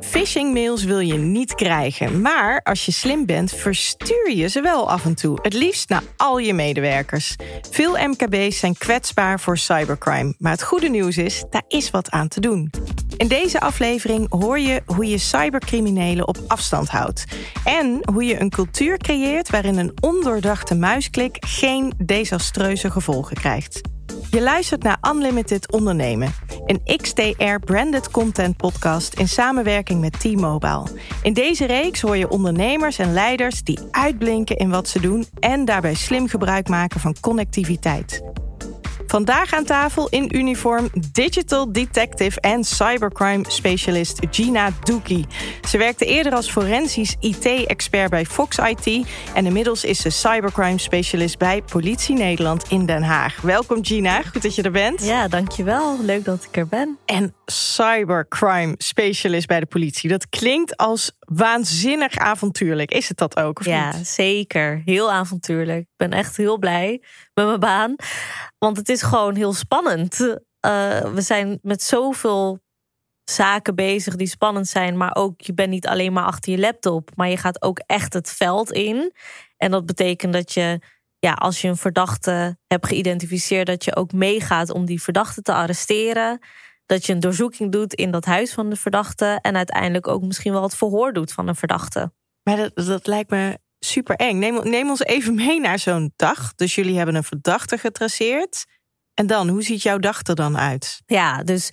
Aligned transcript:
Phishing 0.00 0.52
mails 0.52 0.84
wil 0.84 0.98
je 0.98 1.14
niet 1.14 1.54
krijgen, 1.54 2.20
maar 2.20 2.60
als 2.62 2.86
je 2.86 2.92
slim 2.92 3.26
bent, 3.26 3.52
verstuur 3.52 4.32
je 4.34 4.48
ze 4.48 4.60
wel 4.60 4.90
af 4.90 5.04
en 5.04 5.14
toe. 5.14 5.38
Het 5.42 5.52
liefst 5.52 5.88
naar 5.88 6.02
al 6.16 6.38
je 6.38 6.52
medewerkers. 6.52 7.36
Veel 7.70 7.96
MKB's 8.08 8.58
zijn 8.58 8.76
kwetsbaar 8.78 9.40
voor 9.40 9.58
cybercrime, 9.58 10.34
maar 10.38 10.52
het 10.52 10.62
goede 10.62 10.88
nieuws 10.88 11.16
is, 11.16 11.44
daar 11.50 11.64
is 11.68 11.90
wat 11.90 12.10
aan 12.10 12.28
te 12.28 12.40
doen. 12.40 12.70
In 13.16 13.28
deze 13.28 13.60
aflevering 13.60 14.26
hoor 14.28 14.58
je 14.58 14.82
hoe 14.86 15.06
je 15.06 15.18
cybercriminelen 15.18 16.28
op 16.28 16.38
afstand 16.46 16.88
houdt 16.88 17.24
en 17.64 18.00
hoe 18.12 18.24
je 18.24 18.40
een 18.40 18.50
cultuur 18.50 18.96
creëert 18.96 19.50
waarin 19.50 19.78
een 19.78 19.92
ondoordachte 20.00 20.74
muisklik 20.74 21.36
geen 21.46 21.92
desastreuze 21.96 22.90
gevolgen 22.90 23.36
krijgt. 23.36 23.80
Je 24.30 24.42
luistert 24.42 24.82
naar 24.82 24.98
Unlimited 25.12 25.72
Ondernemen, 25.72 26.34
een 26.66 26.80
XTR-branded 26.96 28.10
content 28.10 28.56
podcast 28.56 29.14
in 29.14 29.28
samenwerking 29.28 30.00
met 30.00 30.20
T-Mobile. 30.20 30.84
In 31.22 31.32
deze 31.32 31.66
reeks 31.66 32.00
hoor 32.00 32.16
je 32.16 32.28
ondernemers 32.28 32.98
en 32.98 33.12
leiders 33.12 33.62
die 33.62 33.78
uitblinken 33.90 34.56
in 34.56 34.70
wat 34.70 34.88
ze 34.88 35.00
doen 35.00 35.26
en 35.38 35.64
daarbij 35.64 35.94
slim 35.94 36.28
gebruik 36.28 36.68
maken 36.68 37.00
van 37.00 37.16
connectiviteit. 37.20 38.22
Vandaag 39.16 39.52
aan 39.52 39.64
tafel 39.64 40.08
in 40.08 40.36
uniform 40.36 40.90
digital 41.12 41.72
detective 41.72 42.40
en 42.40 42.64
cybercrime 42.64 43.44
specialist 43.48 44.18
Gina 44.30 44.70
Doekie. 44.82 45.26
Ze 45.68 45.78
werkte 45.78 46.04
eerder 46.04 46.32
als 46.32 46.50
forensisch 46.50 47.16
IT-expert 47.20 48.10
bij 48.10 48.26
Fox 48.26 48.58
IT 48.58 49.06
en 49.34 49.46
inmiddels 49.46 49.84
is 49.84 50.00
ze 50.00 50.10
cybercrime 50.10 50.78
specialist 50.78 51.38
bij 51.38 51.62
Politie 51.62 52.16
Nederland 52.16 52.64
in 52.68 52.86
Den 52.86 53.02
Haag. 53.02 53.40
Welkom 53.40 53.84
Gina, 53.84 54.22
goed 54.22 54.42
dat 54.42 54.54
je 54.54 54.62
er 54.62 54.70
bent. 54.70 55.04
Ja, 55.04 55.28
dankjewel. 55.28 55.96
Leuk 56.00 56.24
dat 56.24 56.44
ik 56.44 56.56
er 56.56 56.66
ben. 56.66 56.98
En 57.04 57.34
cybercrime 57.46 58.74
specialist 58.78 59.46
bij 59.46 59.60
de 59.60 59.66
politie. 59.66 60.08
Dat 60.08 60.28
klinkt 60.28 60.76
als 60.76 61.12
waanzinnig 61.26 62.16
avontuurlijk. 62.16 62.90
Is 62.90 63.08
het 63.08 63.16
dat 63.16 63.36
ook? 63.36 63.58
Of 63.58 63.66
ja, 63.66 63.96
niet? 63.96 64.06
zeker. 64.06 64.82
Heel 64.84 65.12
avontuurlijk. 65.12 65.80
Ik 65.80 65.96
ben 65.96 66.10
echt 66.10 66.36
heel 66.36 66.58
blij 66.58 67.02
met 67.34 67.46
mijn 67.46 67.60
baan. 67.60 67.94
Want 68.58 68.76
het 68.76 68.88
is 68.88 69.02
gewoon 69.02 69.34
heel 69.34 69.52
spannend. 69.52 70.20
Uh, 70.20 70.38
we 71.00 71.20
zijn 71.20 71.58
met 71.62 71.82
zoveel 71.82 72.60
zaken 73.24 73.74
bezig 73.74 74.16
die 74.16 74.26
spannend 74.26 74.68
zijn. 74.68 74.96
Maar 74.96 75.14
ook, 75.14 75.40
je 75.40 75.54
bent 75.54 75.70
niet 75.70 75.86
alleen 75.86 76.12
maar 76.12 76.24
achter 76.24 76.52
je 76.52 76.58
laptop. 76.58 77.10
Maar 77.14 77.28
je 77.28 77.36
gaat 77.36 77.62
ook 77.62 77.78
echt 77.86 78.12
het 78.12 78.30
veld 78.30 78.72
in. 78.72 79.12
En 79.56 79.70
dat 79.70 79.86
betekent 79.86 80.32
dat 80.32 80.52
je, 80.52 80.80
ja, 81.18 81.32
als 81.32 81.60
je 81.60 81.68
een 81.68 81.76
verdachte 81.76 82.58
hebt 82.66 82.86
geïdentificeerd, 82.86 83.66
dat 83.66 83.84
je 83.84 83.96
ook 83.96 84.12
meegaat 84.12 84.70
om 84.70 84.84
die 84.84 85.02
verdachte 85.02 85.42
te 85.42 85.52
arresteren. 85.52 86.40
Dat 86.86 87.06
je 87.06 87.12
een 87.12 87.20
doorzoeking 87.20 87.72
doet 87.72 87.94
in 87.94 88.10
dat 88.10 88.24
huis 88.24 88.52
van 88.52 88.70
de 88.70 88.76
verdachte. 88.76 89.38
En 89.42 89.56
uiteindelijk 89.56 90.08
ook 90.08 90.22
misschien 90.22 90.52
wel 90.52 90.62
het 90.62 90.76
verhoor 90.76 91.12
doet 91.12 91.32
van 91.32 91.48
een 91.48 91.56
verdachte. 91.56 92.12
Maar 92.42 92.56
dat, 92.56 92.86
dat 92.86 93.06
lijkt 93.06 93.30
me 93.30 93.58
super 93.78 94.16
eng. 94.16 94.38
Neem, 94.38 94.68
neem 94.68 94.88
ons 94.88 95.04
even 95.04 95.34
mee 95.34 95.60
naar 95.60 95.78
zo'n 95.78 96.12
dag. 96.16 96.54
Dus 96.54 96.74
jullie 96.74 96.96
hebben 96.96 97.14
een 97.14 97.24
verdachte 97.24 97.78
getraceerd. 97.78 98.64
En 99.14 99.26
dan, 99.26 99.48
hoe 99.48 99.62
ziet 99.62 99.82
jouw 99.82 99.98
dag 99.98 100.26
er 100.26 100.34
dan 100.34 100.58
uit? 100.58 101.02
Ja, 101.06 101.42
dus 101.42 101.70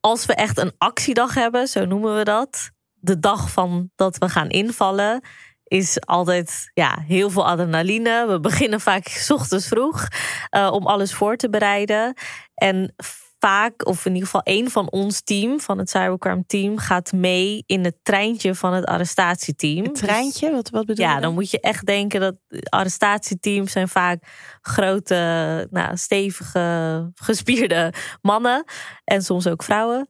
als 0.00 0.26
we 0.26 0.34
echt 0.34 0.58
een 0.58 0.72
actiedag 0.78 1.34
hebben, 1.34 1.66
zo 1.68 1.84
noemen 1.84 2.16
we 2.16 2.24
dat. 2.24 2.70
De 2.92 3.18
dag 3.18 3.50
van 3.50 3.90
dat 3.94 4.18
we 4.18 4.28
gaan 4.28 4.48
invallen, 4.48 5.22
is 5.70 6.00
altijd 6.00 6.70
ja, 6.74 7.02
heel 7.06 7.30
veel 7.30 7.46
adrenaline. 7.46 8.26
We 8.26 8.40
beginnen 8.40 8.80
vaak 8.80 9.08
s 9.08 9.30
ochtends 9.30 9.66
vroeg 9.66 10.08
uh, 10.50 10.70
om 10.72 10.86
alles 10.86 11.14
voor 11.14 11.36
te 11.36 11.50
bereiden. 11.50 12.14
En 12.54 12.94
vaak, 13.40 13.86
of 13.86 14.04
in 14.04 14.12
ieder 14.12 14.26
geval 14.26 14.42
één 14.42 14.70
van 14.70 14.90
ons 14.90 15.20
team, 15.20 15.60
van 15.60 15.78
het 15.78 15.90
cybercrime 15.90 16.44
team, 16.46 16.78
gaat 16.78 17.12
mee 17.12 17.62
in 17.66 17.84
het 17.84 17.96
treintje 18.02 18.54
van 18.54 18.72
het 18.72 18.84
arrestatieteam. 18.84 19.84
Het 19.84 19.94
treintje? 19.94 20.50
Wat, 20.50 20.70
wat 20.70 20.86
bedoel 20.86 21.04
je? 21.04 21.10
Ja, 21.10 21.12
dan? 21.12 21.22
dan 21.22 21.34
moet 21.34 21.50
je 21.50 21.60
echt 21.60 21.86
denken 21.86 22.20
dat 22.20 22.34
arrestatieteams 22.68 23.72
zijn 23.72 23.88
vaak 23.88 24.22
grote, 24.60 25.66
nou, 25.70 25.96
stevige, 25.96 27.10
gespierde 27.14 27.92
mannen. 28.22 28.64
En 29.04 29.22
soms 29.22 29.46
ook 29.46 29.62
vrouwen. 29.62 30.06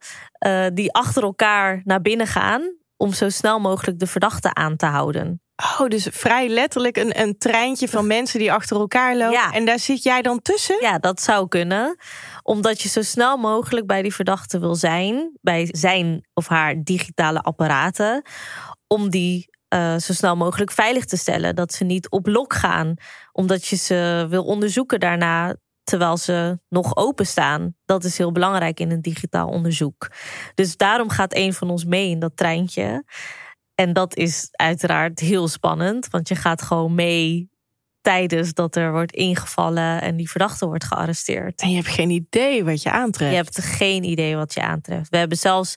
Uh, 0.47 0.67
die 0.75 0.93
achter 0.93 1.23
elkaar 1.23 1.81
naar 1.85 2.01
binnen 2.01 2.27
gaan 2.27 2.79
om 2.97 3.13
zo 3.13 3.29
snel 3.29 3.61
mogelijk 3.61 3.99
de 3.99 4.07
verdachte 4.07 4.55
aan 4.55 4.77
te 4.77 4.87
houden. 4.87 5.43
Oh, 5.61 5.89
dus 5.89 6.09
vrij 6.11 6.49
letterlijk 6.49 6.97
een, 6.97 7.21
een 7.21 7.39
treintje 7.39 7.89
van 7.89 8.07
mensen 8.07 8.39
die 8.39 8.53
achter 8.53 8.77
elkaar 8.77 9.17
lopen. 9.17 9.33
Ja. 9.33 9.53
En 9.53 9.65
daar 9.65 9.79
zit 9.79 10.03
jij 10.03 10.23
dan 10.23 10.43
tussen? 10.43 10.77
Ja, 10.81 10.99
dat 10.99 11.21
zou 11.21 11.49
kunnen. 11.49 11.97
Omdat 12.43 12.83
je 12.83 12.89
zo 12.89 13.03
snel 13.03 13.37
mogelijk 13.37 13.87
bij 13.87 14.03
die 14.03 14.15
verdachte 14.15 14.59
wil 14.59 14.75
zijn. 14.75 15.39
Bij 15.41 15.69
zijn 15.71 16.29
of 16.35 16.49
haar 16.49 16.83
digitale 16.83 17.41
apparaten. 17.41 18.23
Om 18.87 19.11
die 19.11 19.49
uh, 19.75 19.97
zo 19.97 20.13
snel 20.13 20.37
mogelijk 20.37 20.71
veilig 20.71 21.05
te 21.05 21.17
stellen. 21.17 21.55
Dat 21.55 21.73
ze 21.73 21.85
niet 21.85 22.11
op 22.11 22.27
lok 22.27 22.55
gaan. 22.55 22.95
Omdat 23.33 23.67
je 23.67 23.77
ze 23.77 24.27
wil 24.29 24.45
onderzoeken 24.45 25.01
daarna 25.01 25.57
terwijl 25.85 26.17
ze 26.17 26.59
nog 26.69 26.97
openstaan. 26.97 27.75
Dat 27.85 28.05
is 28.05 28.19
heel 28.19 28.33
belangrijk 28.33 28.81
in 28.81 28.91
een 28.91 29.03
digitaal 29.03 29.49
onderzoek. 29.49 30.11
Dus 30.55 30.77
daarom 30.77 31.09
gaat 31.09 31.35
een 31.35 31.53
van 31.53 31.71
ons 31.71 31.85
mee 31.85 32.11
in 32.11 32.19
dat 32.19 32.37
treintje. 32.37 33.05
En 33.81 33.93
dat 33.93 34.17
is 34.17 34.49
uiteraard 34.51 35.21
heel 35.21 35.49
spannend, 35.49 36.09
want 36.11 36.29
je 36.29 36.35
gaat 36.35 36.63
gewoon 36.63 36.95
mee 36.95 37.51
tijdens 38.01 38.55
dat 38.55 38.77
er 38.77 38.93
wordt 38.93 39.13
ingevallen 39.13 40.01
en 40.03 40.17
die 40.17 40.31
verdachte 40.31 40.67
wordt 40.67 40.85
gearresteerd. 40.85 41.61
En 41.61 41.71
je 41.71 41.77
hebt 41.77 41.89
geen 41.89 42.11
idee 42.11 42.65
wat 42.65 42.83
je 42.83 42.91
aantreft. 42.91 43.31
Je 43.31 43.37
hebt 43.37 43.61
geen 43.61 44.05
idee 44.05 44.37
wat 44.37 44.55
je 44.55 44.63
aantreft. 44.63 45.09
We 45.09 45.17
hebben 45.17 45.39
zelfs 45.39 45.75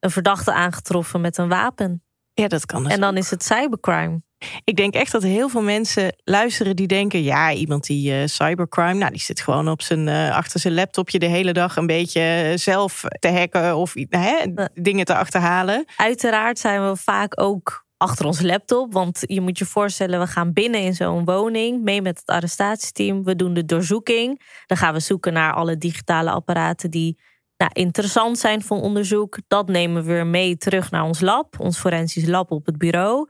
een 0.00 0.10
verdachte 0.10 0.52
aangetroffen 0.52 1.20
met 1.20 1.38
een 1.38 1.48
wapen. 1.48 2.02
Ja, 2.32 2.48
dat 2.48 2.66
kan. 2.66 2.82
Dus 2.82 2.92
en 2.92 3.00
dan 3.00 3.10
ook. 3.10 3.16
is 3.16 3.30
het 3.30 3.44
cybercrime. 3.44 4.22
Ik 4.64 4.76
denk 4.76 4.94
echt 4.94 5.12
dat 5.12 5.22
heel 5.22 5.48
veel 5.48 5.62
mensen 5.62 6.16
luisteren 6.24 6.76
die 6.76 6.86
denken: 6.86 7.22
ja, 7.22 7.52
iemand 7.52 7.86
die 7.86 8.12
uh, 8.12 8.26
cybercrime, 8.26 8.94
nou, 8.94 9.10
die 9.10 9.20
zit 9.20 9.40
gewoon 9.40 9.68
op 9.68 9.82
zijn, 9.82 10.06
uh, 10.06 10.36
achter 10.36 10.60
zijn 10.60 10.74
laptopje 10.74 11.18
de 11.18 11.26
hele 11.26 11.52
dag 11.52 11.76
een 11.76 11.86
beetje 11.86 12.52
zelf 12.54 13.04
te 13.18 13.28
hacken 13.28 13.76
of 13.76 13.94
hè, 14.08 14.44
dingen 14.74 15.04
te 15.04 15.16
achterhalen. 15.16 15.84
Uiteraard 15.96 16.58
zijn 16.58 16.88
we 16.88 16.96
vaak 16.96 17.40
ook 17.40 17.84
achter 17.96 18.26
ons 18.26 18.40
laptop. 18.40 18.92
Want 18.92 19.22
je 19.26 19.40
moet 19.40 19.58
je 19.58 19.64
voorstellen, 19.64 20.20
we 20.20 20.26
gaan 20.26 20.52
binnen 20.52 20.80
in 20.80 20.94
zo'n 20.94 21.24
woning 21.24 21.82
mee 21.82 22.02
met 22.02 22.18
het 22.18 22.28
arrestatieteam. 22.28 23.24
We 23.24 23.36
doen 23.36 23.54
de 23.54 23.64
doorzoeking. 23.64 24.42
Dan 24.66 24.76
gaan 24.76 24.92
we 24.92 25.00
zoeken 25.00 25.32
naar 25.32 25.52
alle 25.52 25.78
digitale 25.78 26.30
apparaten 26.30 26.90
die 26.90 27.18
nou, 27.56 27.70
interessant 27.72 28.38
zijn 28.38 28.62
voor 28.62 28.80
onderzoek. 28.80 29.38
Dat 29.48 29.68
nemen 29.68 30.04
we 30.04 30.12
weer 30.12 30.26
mee 30.26 30.56
terug 30.56 30.90
naar 30.90 31.04
ons 31.04 31.20
lab, 31.20 31.60
ons 31.60 31.78
forensisch 31.78 32.26
lab 32.26 32.50
op 32.50 32.66
het 32.66 32.78
bureau. 32.78 33.28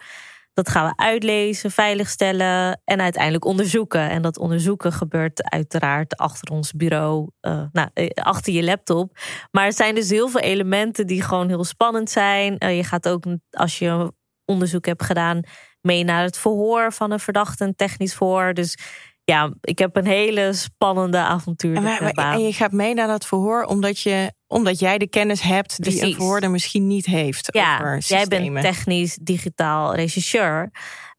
Dat 0.57 0.69
gaan 0.69 0.87
we 0.87 0.97
uitlezen, 0.97 1.71
veiligstellen 1.71 2.81
en 2.85 3.01
uiteindelijk 3.01 3.45
onderzoeken. 3.45 4.11
En 4.11 4.23
dat 4.23 4.39
onderzoeken 4.39 4.93
gebeurt 4.93 5.51
uiteraard 5.51 6.17
achter 6.17 6.53
ons 6.53 6.73
bureau, 6.73 7.31
uh, 7.41 7.63
nou, 7.73 7.89
achter 8.15 8.53
je 8.53 8.63
laptop. 8.63 9.19
Maar 9.51 9.65
er 9.65 9.73
zijn 9.73 9.95
dus 9.95 10.11
heel 10.11 10.29
veel 10.29 10.41
elementen 10.41 11.07
die 11.07 11.23
gewoon 11.23 11.49
heel 11.49 11.65
spannend 11.65 12.11
zijn. 12.11 12.57
Uh, 12.59 12.77
je 12.77 12.85
gaat 12.85 13.09
ook, 13.09 13.25
als 13.51 13.79
je 13.79 14.13
onderzoek 14.45 14.87
hebt 14.87 15.03
gedaan, 15.03 15.41
mee 15.81 16.05
naar 16.05 16.23
het 16.23 16.39
verhoor 16.39 16.93
van 16.93 17.11
een 17.11 17.21
verdachte, 17.21 17.65
een 17.65 17.77
technisch 17.77 18.15
verhoor. 18.15 18.55
Dus 18.55 18.79
ja, 19.25 19.53
ik 19.61 19.79
heb 19.79 19.97
een 19.97 20.07
hele 20.07 20.53
spannende 20.53 21.19
avontuur. 21.19 21.77
En, 21.77 22.13
en, 22.15 22.41
je 22.41 22.53
gaat 22.53 22.73
mee 22.73 22.95
naar 22.95 23.07
dat 23.07 23.27
verhoor 23.27 23.63
omdat, 23.63 24.01
je, 24.01 24.33
omdat 24.47 24.79
jij 24.79 24.99
de 24.99 25.09
kennis 25.09 25.41
hebt 25.41 25.77
die 25.77 25.85
Precies. 25.85 26.03
een 26.03 26.15
verhoorder 26.15 26.51
misschien 26.51 26.87
niet 26.87 27.07
heeft. 27.07 27.49
Ja, 27.53 27.79
over 27.79 27.99
jij 27.99 28.27
bent 28.27 28.61
technisch 28.61 29.19
digitaal 29.23 29.95
regisseur. 29.95 30.71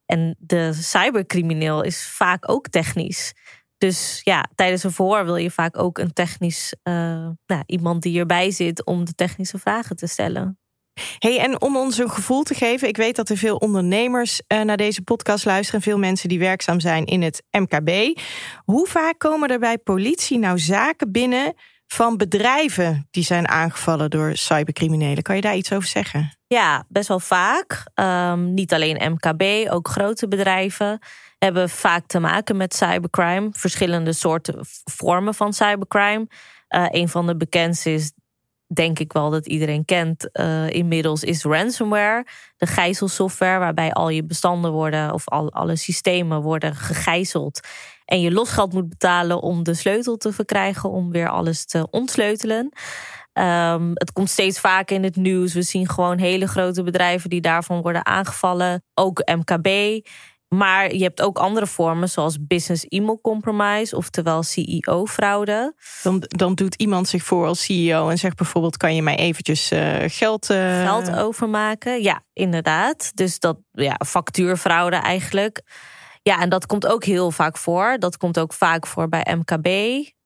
En 0.05 0.35
de 0.39 0.73
cybercrimineel 0.73 1.83
is 1.83 2.03
vaak 2.03 2.51
ook 2.51 2.67
technisch. 2.67 3.33
Dus 3.77 4.21
ja, 4.23 4.49
tijdens 4.55 4.83
een 4.83 4.91
verhoor 4.91 5.25
wil 5.25 5.35
je 5.35 5.51
vaak 5.51 5.77
ook 5.77 5.97
een 5.97 6.13
technisch 6.13 6.73
uh, 6.83 6.93
nou, 7.45 7.63
iemand 7.65 8.01
die 8.01 8.19
erbij 8.19 8.51
zit 8.51 8.85
om 8.85 9.05
de 9.05 9.13
technische 9.13 9.57
vragen 9.57 9.95
te 9.95 10.07
stellen. 10.07 10.59
Hey, 11.17 11.39
en 11.39 11.61
om 11.61 11.77
ons 11.77 11.97
een 11.97 12.09
gevoel 12.09 12.43
te 12.43 12.53
geven, 12.53 12.87
ik 12.87 12.97
weet 12.97 13.15
dat 13.15 13.29
er 13.29 13.37
veel 13.37 13.55
ondernemers 13.55 14.41
uh, 14.47 14.61
naar 14.61 14.77
deze 14.77 15.01
podcast 15.01 15.45
luisteren, 15.45 15.81
veel 15.81 15.97
mensen 15.97 16.29
die 16.29 16.39
werkzaam 16.39 16.79
zijn 16.79 17.05
in 17.05 17.21
het 17.21 17.43
MKB. 17.51 18.19
Hoe 18.63 18.87
vaak 18.87 19.19
komen 19.19 19.49
er 19.49 19.59
bij 19.59 19.77
politie 19.77 20.39
nou 20.39 20.59
zaken 20.59 21.11
binnen 21.11 21.53
van 21.87 22.17
bedrijven 22.17 23.07
die 23.11 23.23
zijn 23.23 23.47
aangevallen 23.47 24.09
door 24.09 24.35
cybercriminelen? 24.35 25.23
Kan 25.23 25.35
je 25.35 25.41
daar 25.41 25.55
iets 25.55 25.73
over 25.73 25.87
zeggen? 25.87 26.37
Ja, 26.47 26.83
best 26.87 27.07
wel 27.07 27.19
vaak. 27.19 27.83
Um, 27.95 28.53
niet 28.53 28.73
alleen 28.73 29.11
MKB, 29.11 29.71
ook 29.71 29.87
grote 29.87 30.27
bedrijven 30.27 30.99
hebben 31.37 31.69
vaak 31.69 32.07
te 32.07 32.19
maken 32.19 32.57
met 32.57 32.75
cybercrime. 32.75 33.49
Verschillende 33.51 34.13
soorten 34.13 34.55
vormen 34.83 35.33
van 35.33 35.53
cybercrime. 35.53 36.27
Uh, 36.69 36.85
een 36.89 37.09
van 37.09 37.27
de 37.27 37.37
bekendste 37.37 37.93
is 37.93 38.11
denk 38.73 38.99
ik 38.99 39.13
wel 39.13 39.29
dat 39.29 39.47
iedereen 39.47 39.85
kent 39.85 40.29
uh, 40.33 40.69
inmiddels, 40.69 41.23
is 41.23 41.43
ransomware. 41.43 42.25
De 42.57 42.65
gijzelsoftware 42.65 43.59
waarbij 43.59 43.91
al 43.91 44.09
je 44.09 44.23
bestanden 44.23 44.71
worden 44.71 45.13
of 45.13 45.27
al, 45.27 45.51
alle 45.51 45.75
systemen 45.75 46.41
worden 46.41 46.75
gegijzeld. 46.75 47.59
En 48.05 48.21
je 48.21 48.31
losgeld 48.31 48.73
moet 48.73 48.89
betalen 48.89 49.41
om 49.41 49.63
de 49.63 49.73
sleutel 49.73 50.17
te 50.17 50.31
verkrijgen 50.31 50.89
om 50.89 51.11
weer 51.11 51.29
alles 51.29 51.65
te 51.65 51.87
ontsleutelen. 51.89 52.71
Ehm, 53.33 53.91
het 53.93 54.11
komt 54.11 54.29
steeds 54.29 54.59
vaker 54.59 54.95
in 54.95 55.03
het 55.03 55.15
nieuws. 55.15 55.53
We 55.53 55.61
zien 55.61 55.89
gewoon 55.89 56.17
hele 56.17 56.47
grote 56.47 56.83
bedrijven 56.83 57.29
die 57.29 57.41
daarvan 57.41 57.81
worden 57.81 58.05
aangevallen. 58.05 58.83
Ook 58.93 59.21
MKB. 59.25 59.67
Maar 60.47 60.93
je 60.93 61.03
hebt 61.03 61.21
ook 61.21 61.37
andere 61.37 61.67
vormen, 61.67 62.09
zoals 62.09 62.37
business 62.47 62.85
e-mail 62.85 63.21
compromise, 63.21 63.95
oftewel 63.95 64.43
CEO-fraude. 64.43 65.73
Dan, 66.03 66.23
dan 66.27 66.53
doet 66.53 66.75
iemand 66.75 67.07
zich 67.07 67.23
voor 67.23 67.45
als 67.45 67.63
CEO 67.63 68.09
en 68.09 68.17
zegt 68.17 68.35
bijvoorbeeld: 68.35 68.77
kan 68.77 68.95
je 68.95 69.01
mij 69.01 69.15
eventjes 69.15 69.71
uh, 69.71 69.95
geld, 70.05 70.49
uh... 70.49 70.83
geld 70.83 71.15
overmaken? 71.15 72.01
Ja, 72.01 72.23
inderdaad. 72.33 73.11
Dus 73.15 73.39
dat 73.39 73.57
ja, 73.71 73.99
factuurfraude 74.05 74.95
eigenlijk. 74.95 75.61
Ja, 76.21 76.41
en 76.41 76.49
dat 76.49 76.65
komt 76.65 76.87
ook 76.87 77.03
heel 77.03 77.31
vaak 77.31 77.57
voor. 77.57 77.95
Dat 77.99 78.17
komt 78.17 78.39
ook 78.39 78.53
vaak 78.53 78.87
voor 78.87 79.09
bij 79.09 79.35
MKB. 79.37 79.67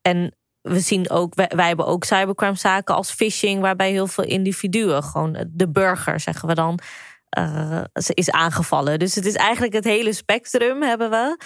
En 0.01 0.35
we 0.61 0.79
zien 0.79 1.09
ook, 1.09 1.35
wij, 1.35 1.51
wij 1.55 1.67
hebben 1.67 1.85
ook 1.85 2.03
cybercrime 2.03 2.55
zaken 2.55 2.95
als 2.95 3.11
phishing, 3.11 3.61
waarbij 3.61 3.91
heel 3.91 4.07
veel 4.07 4.23
individuen, 4.23 5.03
gewoon 5.03 5.45
de 5.49 5.69
burger 5.69 6.19
zeggen 6.19 6.47
we 6.47 6.55
dan, 6.55 6.79
uh, 7.39 7.81
is 7.93 8.31
aangevallen. 8.31 8.99
Dus 8.99 9.15
het 9.15 9.25
is 9.25 9.35
eigenlijk 9.35 9.73
het 9.73 9.83
hele 9.83 10.13
spectrum 10.13 10.81
hebben 10.81 11.09
we. 11.09 11.37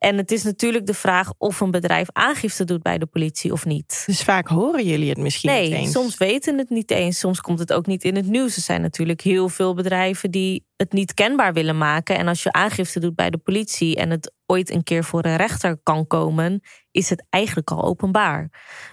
En 0.00 0.16
het 0.16 0.30
is 0.30 0.42
natuurlijk 0.42 0.86
de 0.86 0.94
vraag 0.94 1.32
of 1.38 1.60
een 1.60 1.70
bedrijf 1.70 2.08
aangifte 2.12 2.64
doet 2.64 2.82
bij 2.82 2.98
de 2.98 3.06
politie 3.06 3.52
of 3.52 3.64
niet. 3.64 4.02
Dus 4.06 4.22
vaak 4.22 4.48
horen 4.48 4.84
jullie 4.84 5.08
het 5.08 5.18
misschien 5.18 5.50
nee, 5.50 5.68
niet 5.68 5.78
eens. 5.78 5.92
soms 5.92 6.16
weten 6.16 6.58
het 6.58 6.70
niet 6.70 6.90
eens. 6.90 7.18
Soms 7.18 7.40
komt 7.40 7.58
het 7.58 7.72
ook 7.72 7.86
niet 7.86 8.04
in 8.04 8.16
het 8.16 8.26
nieuws. 8.26 8.56
Er 8.56 8.62
zijn 8.62 8.80
natuurlijk 8.80 9.20
heel 9.20 9.48
veel 9.48 9.74
bedrijven 9.74 10.30
die 10.30 10.66
het 10.76 10.92
niet 10.92 11.14
kenbaar 11.14 11.52
willen 11.52 11.78
maken. 11.78 12.16
En 12.16 12.28
als 12.28 12.42
je 12.42 12.52
aangifte 12.52 13.00
doet 13.00 13.14
bij 13.14 13.30
de 13.30 13.38
politie 13.38 13.96
en 13.96 14.10
het 14.10 14.32
ooit 14.46 14.70
een 14.70 14.82
keer 14.82 15.04
voor 15.04 15.24
een 15.24 15.36
rechter 15.36 15.78
kan 15.82 16.06
komen, 16.06 16.60
is 16.90 17.10
het 17.10 17.26
eigenlijk 17.30 17.70
al 17.70 17.82
openbaar. 17.82 18.50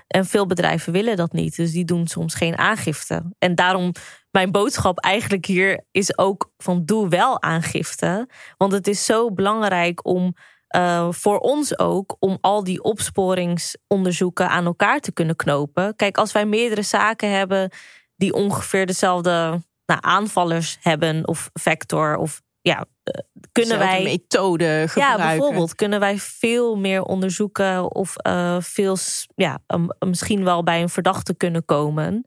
En 0.08 0.26
veel 0.26 0.46
bedrijven 0.46 0.94
willen 0.94 1.16
dat 1.16 1.32
niet. 1.32 1.56
Dus 1.56 1.72
die 1.72 1.86
doen 1.86 2.08
soms 2.08 2.34
geen 2.34 2.58
aangifte. 2.58 3.36
En 3.40 3.56
daarom 3.56 3.92
mijn 4.32 4.52
boodschap 4.52 5.00
eigenlijk 5.00 5.46
hier 5.46 5.86
is 5.92 6.18
ook 6.18 6.52
van 6.58 6.86
doe 6.86 7.10
wel 7.10 7.42
aangifte. 7.42 8.30
Want 8.58 8.72
het 8.72 8.88
is 8.88 9.06
zo 9.06 9.32
belangrijk 9.34 10.06
om 10.06 10.36
uh, 10.76 11.08
voor 11.12 11.40
ons 11.40 11.80
ook 11.80 12.16
om 12.20 12.38
al 12.42 12.64
die 12.64 12.84
opsporingsonderzoeken 12.84 14.50
aan 14.50 14.66
elkaar 14.66 15.00
te 15.00 15.12
kunnen 15.12 15.36
knopen. 15.36 15.96
Kijk, 15.96 16.18
als 16.18 16.32
wij 16.32 16.46
meerdere 16.46 16.82
zaken 16.82 17.32
hebben 17.32 17.72
die 18.16 18.34
ongeveer 18.34 18.86
dezelfde 18.86 19.62
nou, 19.86 20.00
aanvallers 20.02 20.78
hebben 20.82 21.28
of 21.28 21.50
vector 21.54 22.16
of 22.16 22.42
ja, 22.62 22.86
uh, 23.04 23.44
kunnen 23.52 23.78
wij 23.78 24.04
methode 24.04 24.86
gebruiken. 24.88 25.24
Ja, 25.24 25.30
bijvoorbeeld 25.30 25.76
kunnen 25.76 26.00
wij 26.00 26.18
veel 26.20 26.78
meer 26.78 27.02
onderzoeken 27.02 27.96
of 27.96 28.14
uh, 28.28 28.58
veel 28.60 28.98
ja, 29.36 29.60
misschien 30.00 30.44
wel 30.44 30.64
bij 30.64 30.82
een 30.82 30.90
verdachte 30.90 31.36
kunnen 31.36 31.66
komen. 31.66 32.26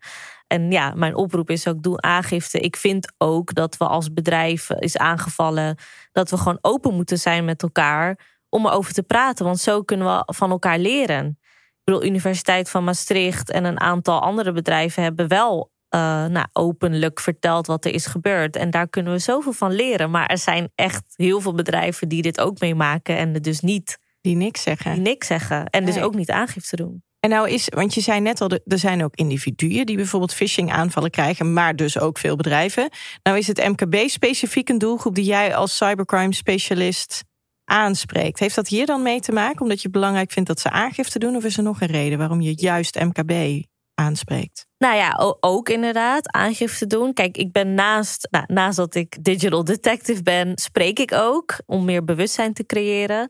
En 0.50 0.70
ja, 0.70 0.92
mijn 0.94 1.14
oproep 1.14 1.50
is 1.50 1.68
ook: 1.68 1.82
doe 1.82 2.00
aangifte. 2.00 2.60
Ik 2.60 2.76
vind 2.76 3.12
ook 3.18 3.54
dat 3.54 3.76
we 3.76 3.86
als 3.86 4.12
bedrijf 4.12 4.70
is 4.70 4.96
aangevallen, 4.96 5.76
dat 6.12 6.30
we 6.30 6.36
gewoon 6.36 6.58
open 6.60 6.94
moeten 6.94 7.18
zijn 7.18 7.44
met 7.44 7.62
elkaar 7.62 8.18
om 8.48 8.66
erover 8.66 8.92
te 8.92 9.02
praten. 9.02 9.44
Want 9.44 9.58
zo 9.58 9.82
kunnen 9.82 10.06
we 10.06 10.32
van 10.34 10.50
elkaar 10.50 10.78
leren. 10.78 11.38
Ik 11.80 11.80
bedoel, 11.84 12.04
Universiteit 12.04 12.70
van 12.70 12.84
Maastricht 12.84 13.50
en 13.50 13.64
een 13.64 13.80
aantal 13.80 14.20
andere 14.20 14.52
bedrijven 14.52 15.02
hebben 15.02 15.28
wel 15.28 15.70
uh, 15.94 16.00
nou, 16.26 16.46
openlijk 16.52 17.20
verteld 17.20 17.66
wat 17.66 17.84
er 17.84 17.94
is 17.94 18.06
gebeurd. 18.06 18.56
En 18.56 18.70
daar 18.70 18.88
kunnen 18.88 19.12
we 19.12 19.18
zoveel 19.18 19.52
van 19.52 19.72
leren. 19.72 20.10
Maar 20.10 20.26
er 20.26 20.38
zijn 20.38 20.70
echt 20.74 21.04
heel 21.16 21.40
veel 21.40 21.54
bedrijven 21.54 22.08
die 22.08 22.22
dit 22.22 22.40
ook 22.40 22.60
meemaken 22.60 23.16
en 23.16 23.34
het 23.34 23.44
dus 23.44 23.60
niet. 23.60 23.98
Die 24.20 24.36
niks 24.36 24.62
zeggen. 24.62 24.92
Die 24.92 25.02
niks 25.02 25.26
zeggen. 25.26 25.66
En 25.66 25.84
dus 25.84 26.00
ook 26.00 26.14
niet 26.14 26.30
aangifte 26.30 26.76
doen. 26.76 27.02
En 27.20 27.30
nou 27.30 27.50
is, 27.50 27.68
want 27.68 27.94
je 27.94 28.00
zei 28.00 28.20
net 28.20 28.40
al, 28.40 28.50
er 28.50 28.78
zijn 28.78 29.04
ook 29.04 29.14
individuen 29.14 29.86
die 29.86 29.96
bijvoorbeeld 29.96 30.34
phishing 30.34 30.72
aanvallen 30.72 31.10
krijgen, 31.10 31.52
maar 31.52 31.76
dus 31.76 31.98
ook 31.98 32.18
veel 32.18 32.36
bedrijven. 32.36 32.88
Nou 33.22 33.38
is 33.38 33.46
het 33.46 33.68
MKB 33.68 34.08
specifiek 34.08 34.68
een 34.68 34.78
doelgroep 34.78 35.14
die 35.14 35.24
jij 35.24 35.54
als 35.54 35.76
cybercrime 35.76 36.34
specialist 36.34 37.24
aanspreekt. 37.64 38.38
Heeft 38.38 38.54
dat 38.54 38.68
hier 38.68 38.86
dan 38.86 39.02
mee 39.02 39.20
te 39.20 39.32
maken, 39.32 39.60
omdat 39.60 39.82
je 39.82 39.90
belangrijk 39.90 40.30
vindt 40.30 40.48
dat 40.48 40.60
ze 40.60 40.70
aangifte 40.70 41.18
doen, 41.18 41.36
of 41.36 41.44
is 41.44 41.56
er 41.56 41.62
nog 41.62 41.80
een 41.80 41.88
reden 41.88 42.18
waarom 42.18 42.40
je 42.40 42.52
juist 42.56 43.00
MKB 43.00 43.62
aanspreekt? 43.94 44.66
Nou 44.78 44.96
ja, 44.96 45.36
ook 45.40 45.68
inderdaad, 45.68 46.32
aangifte 46.32 46.86
doen. 46.86 47.12
Kijk, 47.12 47.36
ik 47.36 47.52
ben 47.52 47.74
naast, 47.74 48.28
nou, 48.30 48.44
naast 48.46 48.76
dat 48.76 48.94
ik 48.94 49.24
digital 49.24 49.64
detective 49.64 50.22
ben, 50.22 50.52
spreek 50.54 50.98
ik 50.98 51.12
ook 51.12 51.60
om 51.66 51.84
meer 51.84 52.04
bewustzijn 52.04 52.52
te 52.52 52.66
creëren 52.66 53.28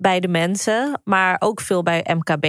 bij 0.00 0.20
de 0.20 0.28
mensen, 0.28 1.00
maar 1.04 1.36
ook 1.38 1.60
veel 1.60 1.82
bij 1.82 2.06
MKB, 2.14 2.46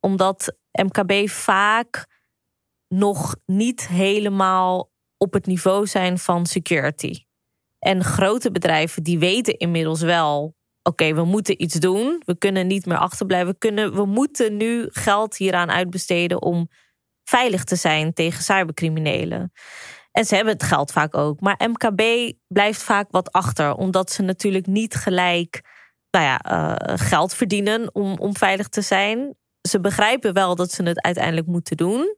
omdat 0.00 0.56
MKB 0.82 1.28
vaak 1.28 2.06
nog 2.88 3.36
niet 3.46 3.88
helemaal 3.88 4.90
op 5.16 5.32
het 5.32 5.46
niveau 5.46 5.86
zijn 5.86 6.18
van 6.18 6.46
security. 6.46 7.24
En 7.78 8.04
grote 8.04 8.50
bedrijven 8.50 9.02
die 9.02 9.18
weten 9.18 9.56
inmiddels 9.56 10.00
wel: 10.00 10.54
oké, 10.82 11.14
we 11.14 11.24
moeten 11.24 11.62
iets 11.62 11.74
doen. 11.74 12.22
We 12.24 12.38
kunnen 12.38 12.66
niet 12.66 12.86
meer 12.86 12.98
achterblijven. 12.98 13.52
We, 13.52 13.58
kunnen, 13.58 13.94
we 13.94 14.04
moeten 14.04 14.56
nu 14.56 14.86
geld 14.90 15.36
hieraan 15.36 15.70
uitbesteden 15.70 16.42
om 16.42 16.68
veilig 17.24 17.64
te 17.64 17.76
zijn 17.76 18.12
tegen 18.12 18.42
cybercriminelen. 18.42 19.52
En 20.12 20.24
ze 20.24 20.34
hebben 20.34 20.52
het 20.52 20.62
geld 20.62 20.92
vaak 20.92 21.16
ook. 21.16 21.40
Maar 21.40 21.70
MKB 21.70 22.32
blijft 22.46 22.82
vaak 22.82 23.10
wat 23.10 23.32
achter, 23.32 23.74
omdat 23.74 24.10
ze 24.10 24.22
natuurlijk 24.22 24.66
niet 24.66 24.94
gelijk 24.94 25.77
nou 26.10 26.24
ja, 26.24 26.40
uh, 26.50 26.98
geld 26.98 27.34
verdienen 27.34 27.94
om, 27.94 28.18
om 28.18 28.36
veilig 28.36 28.68
te 28.68 28.80
zijn. 28.80 29.36
Ze 29.68 29.80
begrijpen 29.80 30.32
wel 30.34 30.54
dat 30.54 30.70
ze 30.70 30.82
het 30.82 31.02
uiteindelijk 31.02 31.46
moeten 31.46 31.76
doen. 31.76 32.16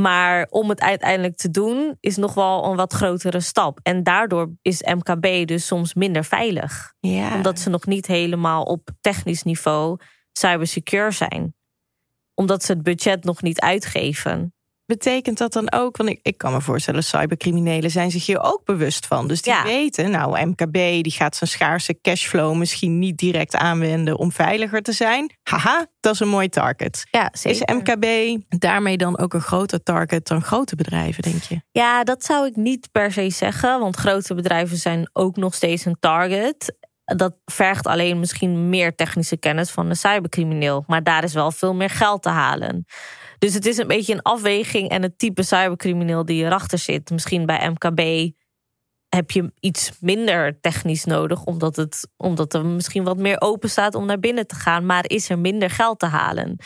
Maar 0.00 0.46
om 0.50 0.68
het 0.68 0.80
uiteindelijk 0.80 1.36
te 1.36 1.50
doen 1.50 1.96
is 2.00 2.16
nog 2.16 2.34
wel 2.34 2.64
een 2.64 2.76
wat 2.76 2.92
grotere 2.92 3.40
stap. 3.40 3.80
En 3.82 4.02
daardoor 4.02 4.52
is 4.62 4.82
MKB 4.82 5.46
dus 5.46 5.66
soms 5.66 5.94
minder 5.94 6.24
veilig. 6.24 6.94
Ja. 7.00 7.34
Omdat 7.34 7.58
ze 7.58 7.70
nog 7.70 7.86
niet 7.86 8.06
helemaal 8.06 8.62
op 8.62 8.90
technisch 9.00 9.42
niveau 9.42 9.98
cybersecure 10.32 11.10
zijn. 11.10 11.54
Omdat 12.34 12.64
ze 12.64 12.72
het 12.72 12.82
budget 12.82 13.24
nog 13.24 13.42
niet 13.42 13.60
uitgeven. 13.60 14.54
Betekent 14.88 15.38
dat 15.38 15.52
dan 15.52 15.72
ook, 15.72 15.96
want 15.96 16.08
ik, 16.08 16.18
ik 16.22 16.38
kan 16.38 16.52
me 16.52 16.60
voorstellen, 16.60 17.04
cybercriminelen 17.04 17.90
zijn 17.90 18.10
zich 18.10 18.26
hier 18.26 18.40
ook 18.40 18.64
bewust 18.64 19.06
van. 19.06 19.28
Dus 19.28 19.42
die 19.42 19.62
weten, 19.64 20.10
nou, 20.10 20.46
MKB 20.46 20.72
die 20.72 21.10
gaat 21.10 21.36
zijn 21.36 21.50
schaarse 21.50 22.00
cashflow 22.00 22.56
misschien 22.56 22.98
niet 22.98 23.18
direct 23.18 23.56
aanwenden 23.56 24.18
om 24.18 24.32
veiliger 24.32 24.82
te 24.82 24.92
zijn. 24.92 25.32
Haha, 25.42 25.86
dat 26.00 26.14
is 26.14 26.20
een 26.20 26.28
mooi 26.28 26.48
target. 26.48 27.06
Ja, 27.10 27.32
Is 27.42 27.60
MKB 27.60 28.36
daarmee 28.48 28.96
dan 28.96 29.18
ook 29.18 29.34
een 29.34 29.40
groter 29.40 29.82
target 29.82 30.26
dan 30.26 30.42
grote 30.42 30.76
bedrijven, 30.76 31.22
denk 31.22 31.42
je? 31.42 31.60
Ja, 31.70 32.04
dat 32.04 32.24
zou 32.24 32.46
ik 32.46 32.56
niet 32.56 32.88
per 32.92 33.12
se 33.12 33.30
zeggen, 33.30 33.80
want 33.80 33.96
grote 33.96 34.34
bedrijven 34.34 34.76
zijn 34.76 35.10
ook 35.12 35.36
nog 35.36 35.54
steeds 35.54 35.84
een 35.84 35.96
target. 36.00 36.76
Dat 37.04 37.34
vergt 37.44 37.86
alleen 37.86 38.18
misschien 38.20 38.68
meer 38.68 38.94
technische 38.94 39.36
kennis 39.36 39.70
van 39.70 39.88
de 39.88 39.94
cybercrimineel. 39.94 40.84
Maar 40.86 41.02
daar 41.02 41.24
is 41.24 41.34
wel 41.34 41.50
veel 41.50 41.74
meer 41.74 41.90
geld 41.90 42.22
te 42.22 42.28
halen. 42.28 42.86
Dus 43.38 43.54
het 43.54 43.66
is 43.66 43.76
een 43.76 43.86
beetje 43.86 44.12
een 44.12 44.22
afweging 44.22 44.88
en 44.88 45.02
het 45.02 45.18
type 45.18 45.42
cybercrimineel 45.42 46.24
die 46.24 46.44
erachter 46.44 46.78
zit. 46.78 47.10
Misschien 47.10 47.46
bij 47.46 47.70
MKB 47.70 48.30
heb 49.08 49.30
je 49.30 49.52
iets 49.60 49.92
minder 50.00 50.60
technisch 50.60 51.04
nodig, 51.04 51.44
omdat, 51.44 51.76
het, 51.76 52.08
omdat 52.16 52.54
er 52.54 52.66
misschien 52.66 53.04
wat 53.04 53.16
meer 53.16 53.40
open 53.40 53.70
staat 53.70 53.94
om 53.94 54.06
naar 54.06 54.18
binnen 54.18 54.46
te 54.46 54.54
gaan, 54.54 54.86
maar 54.86 55.04
is 55.06 55.30
er 55.30 55.38
minder 55.38 55.70
geld 55.70 55.98
te 55.98 56.06
halen. 56.06 56.56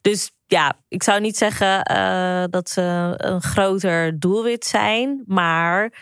Dus 0.00 0.30
ja, 0.46 0.78
ik 0.88 1.02
zou 1.02 1.20
niet 1.20 1.36
zeggen 1.36 1.90
uh, 1.90 2.44
dat 2.50 2.70
ze 2.70 3.14
een 3.16 3.42
groter 3.42 4.18
doelwit 4.18 4.64
zijn, 4.64 5.22
maar 5.26 5.92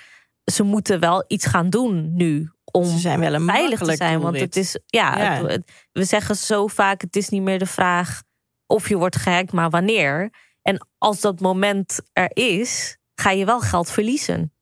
ze 0.45 0.63
moeten 0.63 1.01
wel 1.01 1.25
iets 1.27 1.47
gaan 1.47 1.71
doen 1.71 2.15
nu 2.15 2.51
om 2.73 2.85
ze 2.85 2.99
zijn 2.99 3.21
wel 3.21 3.35
een 3.35 3.47
veilig 3.47 3.81
te 3.81 3.97
zijn. 3.97 4.21
Want 4.21 4.41
het 4.41 4.57
is, 4.57 4.79
ja, 4.87 5.43
we 5.93 6.05
zeggen 6.05 6.37
zo 6.37 6.67
vaak: 6.67 7.01
het 7.01 7.17
is 7.17 7.29
niet 7.29 7.43
meer 7.43 7.59
de 7.59 7.67
vraag 7.67 8.23
of 8.69 8.89
je 8.89 8.97
wordt 8.97 9.17
gehackt, 9.17 9.53
maar 9.53 9.71
wanneer. 9.71 10.31
En 10.63 10.87
als 10.99 11.21
dat 11.21 11.41
moment 11.41 12.01
er 12.13 12.31
is, 12.33 12.97
ga 13.15 13.31
je 13.31 13.45
wel 13.45 13.61
geld 13.61 13.91
verliezen. 13.91 14.53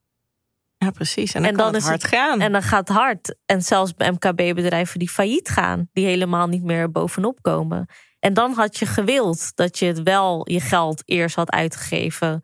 Ja, 0.77 0.91
precies. 0.91 1.33
En 1.33 1.43
dan, 1.43 1.53
kan 1.53 1.73
het 1.73 1.83
hard 1.83 2.03
gaan. 2.03 2.41
En 2.41 2.51
dan 2.51 2.61
gaat 2.61 2.87
het 2.87 2.97
hard. 2.97 3.35
En 3.45 3.61
zelfs 3.61 3.93
MKB-bedrijven 3.97 4.99
die 4.99 5.09
failliet 5.09 5.49
gaan, 5.49 5.89
die 5.93 6.05
helemaal 6.05 6.47
niet 6.47 6.63
meer 6.63 6.91
bovenop 6.91 7.41
komen. 7.41 7.87
En 8.19 8.33
dan 8.33 8.53
had 8.53 8.77
je 8.77 8.85
gewild 8.85 9.55
dat 9.55 9.79
je 9.79 9.85
het 9.85 10.03
wel 10.03 10.51
je 10.51 10.59
geld 10.59 11.01
eerst 11.05 11.35
had 11.35 11.51
uitgegeven 11.51 12.43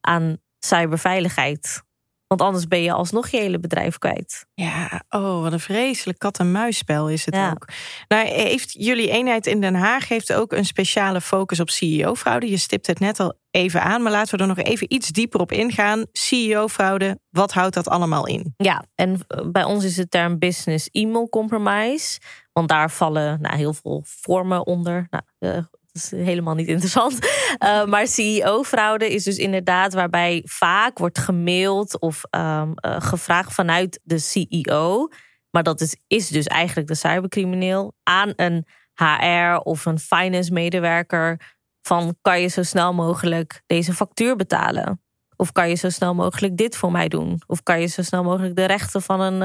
aan 0.00 0.38
cyberveiligheid. 0.58 1.82
Want 2.30 2.42
anders 2.42 2.68
ben 2.68 2.82
je 2.82 2.92
alsnog 2.92 3.28
je 3.28 3.36
hele 3.36 3.58
bedrijf 3.58 3.98
kwijt. 3.98 4.46
Ja, 4.54 5.02
oh, 5.08 5.42
wat 5.42 5.52
een 5.52 5.60
vreselijk 5.60 6.18
kat-en-muisspel 6.18 7.08
is 7.08 7.24
het 7.24 7.34
ook. 7.34 7.68
Nou, 8.08 8.26
heeft 8.26 8.72
jullie 8.72 9.10
eenheid 9.10 9.46
in 9.46 9.60
Den 9.60 9.74
Haag 9.74 10.08
heeft 10.08 10.32
ook 10.32 10.52
een 10.52 10.64
speciale 10.64 11.20
focus 11.20 11.60
op 11.60 11.70
CEO-fraude. 11.70 12.50
Je 12.50 12.56
stipt 12.56 12.86
het 12.86 12.98
net 12.98 13.20
al 13.20 13.38
even 13.50 13.82
aan, 13.82 14.02
maar 14.02 14.12
laten 14.12 14.36
we 14.36 14.42
er 14.42 14.48
nog 14.48 14.58
even 14.58 14.92
iets 14.92 15.08
dieper 15.08 15.40
op 15.40 15.52
ingaan. 15.52 16.06
CEO-fraude, 16.12 17.18
wat 17.30 17.52
houdt 17.52 17.74
dat 17.74 17.88
allemaal 17.88 18.26
in? 18.26 18.54
Ja, 18.56 18.84
en 18.94 19.20
eh, 19.26 19.46
bij 19.50 19.64
ons 19.64 19.84
is 19.84 19.94
de 19.94 20.08
term 20.08 20.38
business 20.38 20.88
e-mail 20.90 21.28
compromise. 21.28 22.20
Want 22.52 22.68
daar 22.68 22.90
vallen 22.90 23.40
nou, 23.40 23.56
heel 23.56 23.74
veel 23.74 24.02
vormen 24.06 24.66
onder. 24.66 25.06
Nou, 25.10 25.64
is 25.92 26.10
helemaal 26.10 26.54
niet 26.54 26.68
interessant. 26.68 27.18
Uh, 27.64 27.84
maar 27.92 28.06
CEO-fraude 28.06 29.12
is 29.12 29.24
dus 29.24 29.36
inderdaad 29.36 29.94
waarbij 29.94 30.42
vaak 30.44 30.98
wordt 30.98 31.18
gemaild 31.18 32.00
of 32.00 32.22
um, 32.30 32.40
uh, 32.40 32.96
gevraagd 32.98 33.54
vanuit 33.54 34.00
de 34.02 34.18
CEO. 34.18 35.08
Maar 35.50 35.62
dat 35.62 35.80
is, 35.80 35.96
is 36.06 36.28
dus 36.28 36.46
eigenlijk 36.46 36.88
de 36.88 36.94
cybercrimineel 36.94 37.94
aan 38.02 38.32
een 38.36 38.66
HR 38.94 39.56
of 39.62 39.86
een 39.86 39.98
finance 39.98 40.52
medewerker 40.52 41.56
van 41.82 42.16
kan 42.20 42.40
je 42.40 42.48
zo 42.48 42.62
snel 42.62 42.94
mogelijk 42.94 43.62
deze 43.66 43.94
factuur 43.94 44.36
betalen? 44.36 45.02
Of 45.36 45.52
kan 45.52 45.68
je 45.68 45.74
zo 45.74 45.88
snel 45.88 46.14
mogelijk 46.14 46.56
dit 46.56 46.76
voor 46.76 46.92
mij 46.92 47.08
doen? 47.08 47.42
Of 47.46 47.62
kan 47.62 47.80
je 47.80 47.86
zo 47.86 48.02
snel 48.02 48.22
mogelijk 48.22 48.56
de 48.56 48.64
rechten 48.64 49.02
van 49.02 49.20
een, 49.20 49.42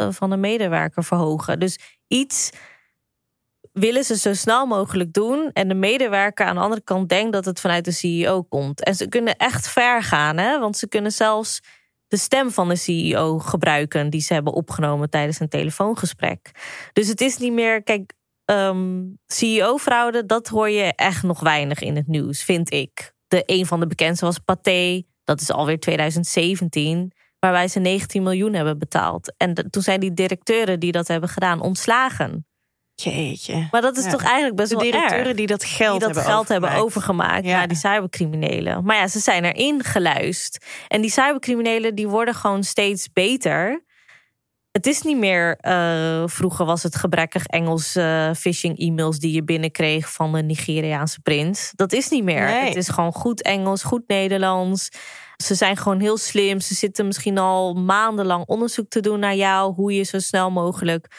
uh, 0.00 0.10
van 0.10 0.30
een 0.30 0.40
medewerker 0.40 1.04
verhogen? 1.04 1.60
Dus 1.60 1.78
iets 2.08 2.50
willen 3.78 4.04
ze 4.04 4.16
zo 4.16 4.34
snel 4.34 4.66
mogelijk 4.66 5.12
doen. 5.12 5.50
En 5.52 5.68
de 5.68 5.74
medewerker 5.74 6.46
aan 6.46 6.54
de 6.54 6.60
andere 6.60 6.82
kant 6.82 7.08
denkt 7.08 7.32
dat 7.32 7.44
het 7.44 7.60
vanuit 7.60 7.84
de 7.84 7.92
CEO 7.92 8.42
komt. 8.42 8.84
En 8.84 8.94
ze 8.94 9.08
kunnen 9.08 9.36
echt 9.36 9.68
ver 9.68 10.02
gaan, 10.02 10.36
hè? 10.36 10.58
want 10.58 10.76
ze 10.76 10.88
kunnen 10.88 11.12
zelfs 11.12 11.60
de 12.08 12.16
stem 12.16 12.50
van 12.50 12.68
de 12.68 12.76
CEO 12.76 13.38
gebruiken 13.38 14.10
die 14.10 14.20
ze 14.20 14.34
hebben 14.34 14.52
opgenomen 14.52 15.10
tijdens 15.10 15.40
een 15.40 15.48
telefoongesprek. 15.48 16.50
Dus 16.92 17.08
het 17.08 17.20
is 17.20 17.36
niet 17.36 17.52
meer, 17.52 17.82
kijk, 17.82 18.12
ehm, 18.44 19.02
CEO-fraude, 19.26 20.26
dat 20.26 20.48
hoor 20.48 20.70
je 20.70 20.92
echt 20.94 21.22
nog 21.22 21.40
weinig 21.40 21.80
in 21.80 21.96
het 21.96 22.06
nieuws, 22.06 22.42
vind 22.42 22.72
ik. 22.72 23.14
De, 23.28 23.42
een 23.46 23.66
van 23.66 23.80
de 23.80 23.86
bekendste 23.86 24.24
was 24.24 24.38
Pathé, 24.38 25.02
dat 25.24 25.40
is 25.40 25.50
alweer 25.50 25.80
2017, 25.80 27.12
waarbij 27.38 27.68
ze 27.68 27.78
19 27.78 28.22
miljoen 28.22 28.54
hebben 28.54 28.78
betaald. 28.78 29.34
En 29.36 29.70
toen 29.70 29.82
zijn 29.82 30.00
die 30.00 30.14
directeuren 30.14 30.80
die 30.80 30.92
dat 30.92 31.08
hebben 31.08 31.28
gedaan 31.28 31.60
ontslagen. 31.60 32.46
Jeetje. 33.02 33.68
Maar 33.70 33.80
dat 33.80 33.96
is 33.96 34.10
toch 34.10 34.22
eigenlijk 34.22 34.56
best 34.56 34.68
de 34.68 34.74
wel 34.74 34.84
directeuren 34.84 35.36
die 35.36 35.46
dat 35.46 35.64
geld, 35.64 36.00
die 36.00 36.06
dat 36.06 36.14
hebben, 36.14 36.32
geld 36.32 36.40
overgemaakt. 36.40 36.72
hebben 36.72 36.84
overgemaakt 36.84 37.44
ja. 37.44 37.56
naar 37.56 37.68
die 37.68 37.76
cybercriminelen. 37.76 38.84
Maar 38.84 38.96
ja, 38.96 39.08
ze 39.08 39.18
zijn 39.18 39.44
erin 39.44 39.82
geluisterd. 39.82 40.64
En 40.88 41.00
die 41.00 41.10
cybercriminelen 41.10 41.94
die 41.94 42.08
worden 42.08 42.34
gewoon 42.34 42.64
steeds 42.64 43.12
beter. 43.12 43.84
Het 44.70 44.86
is 44.86 45.02
niet 45.02 45.16
meer. 45.16 45.58
Uh, 45.60 46.22
vroeger 46.26 46.66
was 46.66 46.82
het 46.82 46.96
gebrekkig 46.96 47.46
Engels 47.46 47.96
uh, 47.96 48.30
phishing 48.32 48.78
e-mails 48.78 49.18
die 49.18 49.32
je 49.32 49.44
binnenkreeg 49.44 50.12
van 50.12 50.32
de 50.32 50.42
Nigeriaanse 50.42 51.20
prins. 51.20 51.72
Dat 51.74 51.92
is 51.92 52.08
niet 52.08 52.24
meer. 52.24 52.44
Nee. 52.44 52.66
Het 52.66 52.76
is 52.76 52.88
gewoon 52.88 53.12
goed 53.12 53.42
Engels, 53.42 53.82
goed 53.82 54.02
Nederlands. 54.06 54.88
Ze 55.36 55.54
zijn 55.54 55.76
gewoon 55.76 56.00
heel 56.00 56.16
slim. 56.16 56.60
Ze 56.60 56.74
zitten 56.74 57.06
misschien 57.06 57.38
al 57.38 57.74
maandenlang 57.74 58.44
onderzoek 58.46 58.88
te 58.88 59.00
doen 59.00 59.20
naar 59.20 59.34
jou, 59.34 59.74
hoe 59.74 59.92
je 59.92 60.02
zo 60.02 60.18
snel 60.18 60.50
mogelijk. 60.50 61.10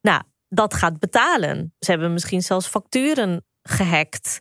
Nou, 0.00 0.22
dat 0.48 0.74
gaat 0.74 0.98
betalen. 0.98 1.74
Ze 1.78 1.90
hebben 1.90 2.12
misschien 2.12 2.42
zelfs 2.42 2.66
facturen 2.66 3.44
gehackt. 3.62 4.38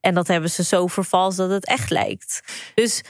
En 0.00 0.14
dat 0.14 0.26
hebben 0.26 0.50
ze 0.50 0.64
zo 0.64 0.86
vervals 0.86 1.36
dat 1.36 1.50
het 1.50 1.66
echt 1.66 1.90
lijkt. 1.90 2.40
Dus 2.74 3.02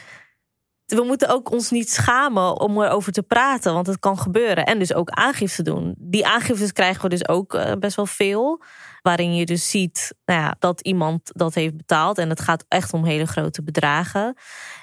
we 0.86 1.02
moeten 1.02 1.28
ook 1.28 1.50
ons 1.50 1.70
niet 1.70 1.90
schamen 1.90 2.60
om 2.60 2.82
erover 2.82 3.12
te 3.12 3.22
praten, 3.22 3.72
want 3.72 3.86
het 3.86 3.98
kan 3.98 4.18
gebeuren. 4.18 4.64
En 4.64 4.78
dus 4.78 4.94
ook 4.94 5.10
aangifte 5.10 5.62
doen. 5.62 5.94
Die 5.98 6.26
aangiftes 6.26 6.72
krijgen 6.72 7.02
we 7.02 7.08
dus 7.08 7.28
ook 7.28 7.54
uh, 7.54 7.72
best 7.72 7.96
wel 7.96 8.06
veel. 8.06 8.62
Waarin 9.02 9.34
je 9.34 9.44
dus 9.44 9.70
ziet 9.70 10.14
nou 10.24 10.40
ja, 10.40 10.56
dat 10.58 10.80
iemand 10.80 11.20
dat 11.24 11.54
heeft 11.54 11.76
betaald. 11.76 12.18
En 12.18 12.28
het 12.28 12.40
gaat 12.40 12.64
echt 12.68 12.92
om 12.92 13.04
hele 13.04 13.26
grote 13.26 13.62
bedragen. 13.62 14.36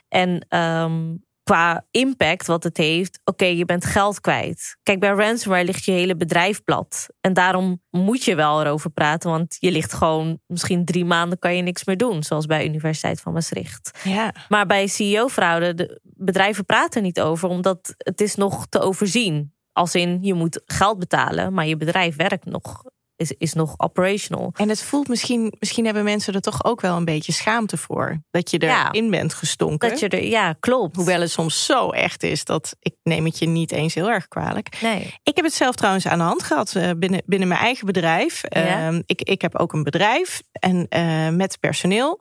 En 0.08 0.58
um, 0.58 1.25
qua 1.46 1.86
impact 1.92 2.48
wat 2.48 2.64
het 2.64 2.78
heeft, 2.78 3.20
oké, 3.24 3.44
okay, 3.44 3.56
je 3.56 3.66
bent 3.66 3.86
geld 3.86 4.22
kwijt. 4.22 4.78
Kijk, 4.84 5.00
bij 5.00 5.10
ransomware 5.10 5.66
ligt 5.66 5.86
je 5.86 5.92
hele 5.92 6.16
bedrijf 6.16 6.64
plat. 6.64 7.08
En 7.22 7.34
daarom 7.34 7.82
moet 7.90 8.24
je 8.24 8.36
wel 8.36 8.62
erover 8.62 8.90
praten, 8.90 9.30
want 9.30 9.56
je 9.60 9.72
ligt 9.72 9.94
gewoon 9.94 10.40
misschien 10.48 10.86
drie 10.86 11.06
maanden 11.06 11.40
kan 11.40 11.56
je 11.56 11.62
niks 11.62 11.84
meer 11.84 11.98
doen, 11.98 12.24
zoals 12.24 12.46
bij 12.46 12.66
Universiteit 12.66 13.22
van 13.22 13.34
Maastricht. 13.34 14.00
Ja. 14.04 14.34
Maar 14.50 14.66
bij 14.66 14.88
CEO-fraude, 14.88 15.74
de 15.74 16.02
bedrijven 16.04 16.66
praten 16.66 17.04
niet 17.04 17.22
over, 17.22 17.50
omdat 17.50 17.94
het 17.98 18.22
is 18.22 18.36
nog 18.36 18.68
te 18.70 18.80
overzien. 18.80 19.54
Als 19.72 19.96
in, 19.96 20.18
je 20.22 20.34
moet 20.34 20.62
geld 20.66 21.00
betalen, 21.00 21.54
maar 21.54 21.68
je 21.68 21.78
bedrijf 21.78 22.16
werkt 22.16 22.46
nog 22.46 22.84
is, 23.16 23.32
is 23.32 23.54
nog 23.54 23.74
operational. 23.78 24.52
En 24.54 24.70
het 24.70 24.84
voelt 24.84 25.08
misschien, 25.08 25.54
misschien 25.60 25.86
hebben 25.86 26.04
mensen 26.04 26.34
er 26.34 26.42
toch 26.42 26.64
ook 26.64 26.82
wel 26.82 26.98
een 26.98 27.06
beetje 27.06 27.32
schaamte 27.32 27.78
voor. 27.78 28.22
Dat 28.32 28.52
je 28.52 28.58
erin 28.58 29.04
ja, 29.04 29.10
bent 29.10 29.34
gestonken. 29.34 29.90
Dat 29.90 30.00
je 30.00 30.08
er, 30.08 30.24
ja, 30.24 30.56
klopt. 30.60 30.96
Hoewel 30.96 31.22
het 31.22 31.32
soms 31.32 31.66
zo 31.66 31.90
echt 31.90 32.24
is 32.24 32.44
dat 32.44 32.76
ik 32.80 32.96
neem 33.04 33.26
het 33.26 33.40
je 33.40 33.48
niet 33.48 33.72
eens 33.72 33.94
heel 33.94 34.10
erg 34.10 34.28
kwalijk. 34.28 34.82
Nee. 34.82 35.14
Ik 35.24 35.36
heb 35.36 35.46
het 35.46 35.54
zelf 35.54 35.76
trouwens 35.76 36.08
aan 36.08 36.18
de 36.18 36.24
hand 36.24 36.44
gehad 36.44 36.74
uh, 36.78 36.90
binnen, 36.98 37.22
binnen 37.26 37.48
mijn 37.48 37.60
eigen 37.60 37.86
bedrijf. 37.86 38.42
Ja. 38.50 38.92
Uh, 38.92 39.00
ik, 39.06 39.22
ik 39.22 39.42
heb 39.42 39.56
ook 39.56 39.74
een 39.74 39.84
bedrijf 39.84 40.42
en 40.52 40.88
uh, 40.90 41.30
met 41.30 41.60
personeel. 41.60 42.20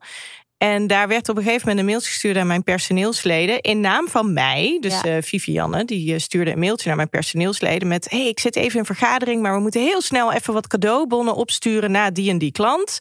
En 0.65 0.87
daar 0.87 1.09
werd 1.09 1.29
op 1.29 1.37
een 1.37 1.43
gegeven 1.43 1.61
moment 1.61 1.79
een 1.79 1.91
mailtje 1.91 2.11
gestuurd 2.11 2.37
aan 2.37 2.47
mijn 2.47 2.63
personeelsleden. 2.63 3.61
In 3.61 3.81
naam 3.81 4.09
van 4.09 4.33
mij. 4.33 4.77
Dus 4.81 5.01
ja. 5.01 5.17
uh, 5.17 5.23
Vivianne, 5.23 5.85
die 5.85 6.19
stuurde 6.19 6.51
een 6.53 6.59
mailtje 6.59 6.87
naar 6.87 6.97
mijn 6.97 7.09
personeelsleden. 7.09 7.89
Met: 7.89 8.11
Hey, 8.11 8.29
ik 8.29 8.41
zit 8.41 8.57
even 8.57 8.79
in 8.79 8.85
vergadering. 8.85 9.43
Maar 9.43 9.55
we 9.55 9.61
moeten 9.61 9.81
heel 9.81 10.03
snel 10.03 10.33
even 10.33 10.53
wat 10.53 10.67
cadeaubonnen 10.67 11.35
opsturen 11.35 11.91
naar 11.91 12.13
die 12.13 12.31
en 12.31 12.39
die 12.39 12.53
klant. 12.53 12.99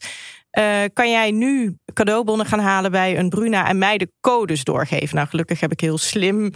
Uh, 0.58 0.80
kan 0.92 1.10
jij 1.10 1.30
nu 1.30 1.76
cadeaubonnen 1.92 2.46
gaan 2.46 2.58
halen 2.58 2.90
bij 2.90 3.18
een 3.18 3.28
Bruna 3.28 3.68
en 3.68 3.78
mij 3.78 3.98
de 3.98 4.12
codes 4.20 4.64
doorgeven? 4.64 5.16
Nou, 5.16 5.28
gelukkig 5.28 5.60
heb 5.60 5.72
ik 5.72 5.80
heel 5.80 5.98
slim, 5.98 6.52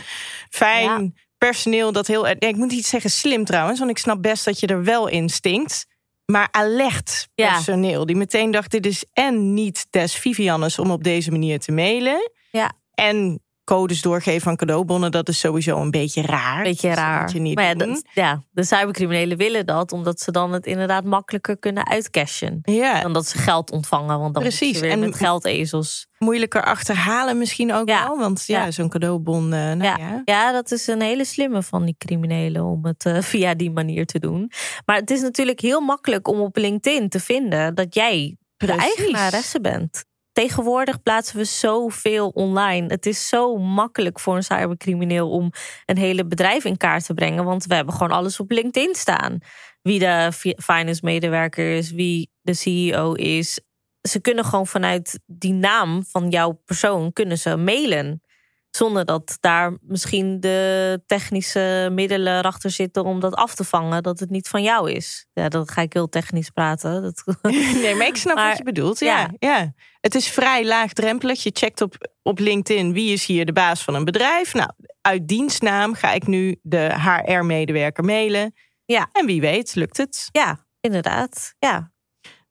fijn 0.51 1.03
Ja. 1.03 1.11
personeel. 1.39 1.93
Dat 1.93 2.07
heel, 2.07 2.23
nee, 2.23 2.37
ik 2.39 2.57
moet 2.57 2.71
niet 2.71 2.87
zeggen 2.87 3.11
slim 3.11 3.45
trouwens, 3.45 3.79
want 3.79 3.91
ik 3.91 3.99
snap 3.99 4.23
best 4.23 4.45
dat 4.45 4.61
je 4.61 4.67
er 4.67 4.85
wel 4.85 5.09
in 5.09 5.29
stinkt. 5.29 5.87
Maar 6.33 6.49
alert 6.51 7.29
Ja. 7.35 7.53
personeel. 7.53 8.07
Die 8.07 8.17
meteen 8.17 8.51
dacht, 8.51 8.71
dit 8.71 8.87
is 8.87 9.05
en 9.13 9.55
niet 9.55 9.87
des 9.91 10.15
Viviannes 10.15 10.79
om 10.79 10.91
op 10.91 11.05
deze 11.05 11.31
manier 11.31 11.59
te 11.61 11.73
mailen. 11.73 12.31
Ja. 12.51 12.73
En 12.95 13.43
codes 13.69 14.03
doorgeven 14.03 14.41
van 14.41 14.57
cadeaubonnen, 14.57 15.11
dat 15.11 15.29
is 15.29 15.39
sowieso 15.39 15.81
een 15.81 15.91
beetje 15.91 16.23
raar. 16.23 16.63
Beetje 16.63 16.87
Dus 16.89 16.97
dat 16.97 17.05
raar. 17.05 17.21
moet 17.23 17.33
je 17.33 17.39
niet 17.39 17.55
maar 17.55 17.65
ja, 17.65 17.75
dat, 17.75 18.03
ja, 18.13 18.43
de 18.51 18.65
cybercriminelen 18.65 19.37
willen 19.37 19.67
dat, 19.67 19.93
omdat 19.93 20.21
ze 20.21 20.31
dan 20.31 20.53
het 20.53 20.67
inderdaad 20.67 21.05
makkelijker 21.05 21.59
kunnen 21.59 21.87
uitcashen. 21.89 22.59
Ja, 22.63 23.01
Dan 23.03 23.13
dat 23.13 23.27
ze 23.27 23.39
geld 23.39 23.71
ontvangen, 23.71 24.19
want 24.19 24.35
dan 24.35 24.43
Precies. 24.43 24.81
weer 24.81 24.91
En- 24.91 24.99
met 24.99 25.17
geldezels. 25.17 26.07
moeilijker 26.19 26.65
achterhalen 26.65 27.39
misschien 27.39 27.73
ook 27.73 27.89
Ja. 27.89 28.07
wel. 28.07 28.19
Want 28.19 28.45
ja, 28.47 28.65
Ja. 28.65 28.71
zo'n 28.71 28.89
cadeaubon, 28.89 29.45
eh, 29.53 29.59
nou 29.61 29.83
ja. 29.83 30.23
Ja. 30.25 30.53
Dat 30.53 30.71
is 30.71 30.87
een 30.87 31.01
hele 31.01 31.25
slimme 31.25 31.63
van 31.63 31.85
die 31.85 31.95
criminelen 31.99 32.65
om 32.65 32.85
het 32.85 33.05
eh, 33.07 33.21
via 33.31 33.55
die 33.55 33.71
manier 33.71 34.07
te 34.07 34.19
doen. 34.19 34.51
Maar 34.87 34.97
het 34.97 35.11
is 35.11 35.21
natuurlijk 35.21 35.61
heel 35.61 35.81
makkelijk 35.81 36.29
om 36.29 36.41
op 36.41 36.57
LinkedIn 36.57 37.09
te 37.09 37.21
vinden 37.21 37.75
dat 37.75 37.95
jij 37.95 38.37
de 38.57 38.67
Precies. 38.67 38.95
eigenaresse 38.97 39.61
bent. 39.61 40.05
Tegenwoordig 40.39 41.03
plaatsen 41.03 41.37
we 41.37 41.45
zoveel 41.45 42.29
online. 42.29 42.87
Het 42.87 43.07
is 43.07 43.29
zo 43.29 43.57
makkelijk 43.57 44.21
voor 44.21 44.37
een 44.37 44.43
cybercrimineel 44.43 45.31
om 45.31 45.51
een 45.87 45.97
hele 45.97 46.27
bedrijf 46.27 46.65
in 46.65 46.77
kaart 46.77 47.05
te 47.05 47.15
brengen. 47.15 47.45
Want 47.45 47.65
we 47.65 47.75
hebben 47.75 47.95
gewoon 47.95 48.13
alles 48.13 48.41
op 48.41 48.51
LinkedIn 48.51 48.95
staan. 48.95 49.39
Wie 49.83 49.99
de 49.99 50.31
fi- 50.35 50.55
finance 50.57 51.01
medewerker 51.05 51.77
is, 51.77 51.91
wie 51.91 52.31
de 52.41 52.55
CEO 52.55 53.13
is. 53.13 53.61
Ze 54.09 54.21
kunnen 54.21 54.45
gewoon 54.45 54.67
vanuit 54.67 55.21
die 55.27 55.53
naam 55.53 56.05
van 56.05 56.29
jouw 56.29 56.63
persoon 56.65 57.13
kunnen 57.13 57.39
ze 57.39 57.57
mailen. 57.57 58.23
Zonder 58.71 59.05
dat 59.05 59.37
daar 59.41 59.79
misschien 59.81 60.41
de 60.41 61.03
technische 61.07 61.89
middelen 61.93 62.43
achter 62.43 62.71
zitten 62.71 63.05
om 63.05 63.21
dat 63.21 63.35
af 63.35 63.55
te 63.55 63.65
vangen, 63.65 64.03
dat 64.03 64.19
het 64.19 64.31
niet 64.31 64.49
van 64.49 64.63
jou 64.63 64.91
is. 64.91 65.27
Ja, 65.33 65.49
dan 65.49 65.69
ga 65.69 65.83
ik 65.83 65.93
heel 65.93 66.09
technisch 66.09 66.51
praten. 66.51 67.03
Dat... 67.03 67.25
Nee, 67.83 67.95
maar 67.95 68.07
ik 68.07 68.17
snap 68.17 68.35
Maar- 68.35 68.49
wat 68.49 68.59
je 68.59 68.65
bedoelt. 68.65 68.99
Ja, 68.99 69.19
ja. 69.19 69.31
ja. 69.39 69.73
Het 70.01 70.15
is 70.15 70.29
vrij 70.29 70.65
laagdrempelig. 70.67 71.43
Je 71.43 71.51
checkt 71.53 71.81
op, 71.81 71.95
op 72.23 72.39
LinkedIn 72.39 72.93
wie 72.93 73.13
is 73.13 73.27
hier 73.27 73.47
de 73.47 73.53
baas 73.53 73.83
van 73.83 73.95
een 73.95 74.05
bedrijf. 74.05 74.55
Nou, 74.55 74.71
uit 75.01 75.29
dienstnaam 75.29 75.95
ga 75.95 76.13
ik 76.13 76.27
nu 76.27 76.59
de 76.63 76.95
HR-medewerker 77.01 78.05
mailen. 78.05 78.55
Ja. 78.85 79.09
En 79.13 79.27
wie 79.27 79.41
weet, 79.41 79.75
lukt 79.75 79.97
het. 79.97 80.29
Ja, 80.33 80.67
inderdaad. 80.81 81.55
Ja, 81.59 81.93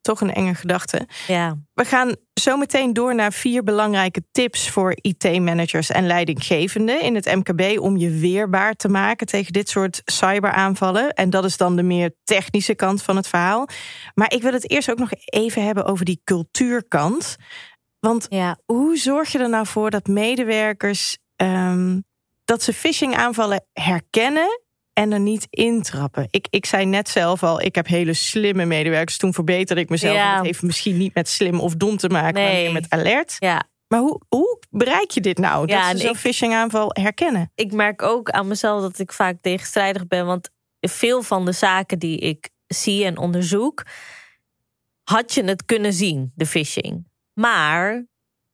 Toch 0.07 0.21
een 0.21 0.33
enge 0.33 0.55
gedachte. 0.55 1.07
ja. 1.27 1.57
We 1.73 1.85
gaan 1.85 2.15
zo 2.33 2.57
meteen 2.57 2.93
door 2.93 3.15
naar 3.15 3.33
vier 3.33 3.63
belangrijke 3.63 4.23
tips 4.31 4.69
voor 4.69 4.97
IT-managers 5.01 5.89
en 5.89 6.07
leidinggevenden 6.07 7.01
in 7.01 7.15
het 7.15 7.25
MKB 7.25 7.79
om 7.79 7.97
je 7.97 8.09
weerbaar 8.09 8.73
te 8.73 8.87
maken 8.87 9.27
tegen 9.27 9.53
dit 9.53 9.69
soort 9.69 10.01
cyberaanvallen. 10.05 11.13
En 11.13 11.29
dat 11.29 11.45
is 11.45 11.57
dan 11.57 11.75
de 11.75 11.83
meer 11.83 12.15
technische 12.23 12.75
kant 12.75 13.03
van 13.03 13.15
het 13.15 13.27
verhaal. 13.27 13.67
Maar 14.13 14.33
ik 14.33 14.41
wil 14.41 14.53
het 14.53 14.69
eerst 14.69 14.91
ook 14.91 14.99
nog 14.99 15.09
even 15.25 15.65
hebben 15.65 15.85
over 15.85 16.05
die 16.05 16.21
cultuurkant. 16.23 17.35
Want 17.99 18.25
ja. 18.29 18.57
hoe 18.65 18.97
zorg 18.97 19.31
je 19.31 19.39
er 19.39 19.49
nou 19.49 19.65
voor 19.65 19.89
dat 19.89 20.07
medewerkers 20.07 21.17
ehm, 21.35 21.99
dat 22.45 22.63
ze 22.63 22.73
phishing-aanvallen 22.73 23.65
herkennen 23.73 24.61
en 24.97 25.11
er 25.11 25.19
niet 25.19 25.47
intrappen? 25.49 26.27
Ik, 26.29 26.47
ik 26.49 26.65
zei 26.65 26.85
net 26.85 27.09
zelf 27.09 27.43
al, 27.43 27.61
ik 27.61 27.75
heb 27.75 27.87
hele 27.87 28.13
slimme 28.13 28.65
medewerkers. 28.65 29.17
Toen 29.17 29.33
verbeterde 29.33 29.81
ik 29.81 29.89
mezelf. 29.89 30.15
Ja. 30.15 30.29
En 30.29 30.35
Het 30.35 30.45
heeft 30.45 30.61
misschien 30.61 30.97
niet 30.97 31.13
met 31.13 31.29
slim 31.29 31.59
of 31.59 31.75
dom 31.75 31.97
te 31.97 32.09
maken, 32.09 32.41
maar 32.43 32.51
meer 32.51 32.71
met 32.71 32.89
alert. 32.89 33.35
ja. 33.39 33.63
Maar 33.87 33.99
hoe, 33.99 34.21
hoe 34.27 34.59
bereik 34.69 35.11
je 35.11 35.21
dit 35.21 35.37
nou? 35.37 35.67
Ja, 35.67 35.91
dat 35.91 35.99
ze 35.99 36.07
zo'n 36.07 36.15
phishing-aanval 36.15 36.89
herkennen? 36.93 37.51
ik 37.55 37.71
merk 37.71 38.01
ook 38.01 38.29
aan 38.29 38.47
mezelf 38.47 38.81
dat 38.81 38.99
ik 38.99 39.11
vaak 39.11 39.37
tegenstrijdig 39.41 40.07
ben. 40.07 40.25
Want 40.25 40.49
veel 40.79 41.21
van 41.21 41.45
de 41.45 41.51
zaken 41.51 41.99
die 41.99 42.17
ik 42.17 42.49
zie 42.67 43.05
en 43.05 43.17
onderzoek, 43.17 43.85
had 45.03 45.33
je 45.33 45.43
het 45.43 45.65
kunnen 45.65 45.93
zien, 45.93 46.31
de 46.35 46.45
phishing. 46.45 47.07
Maar 47.33 48.05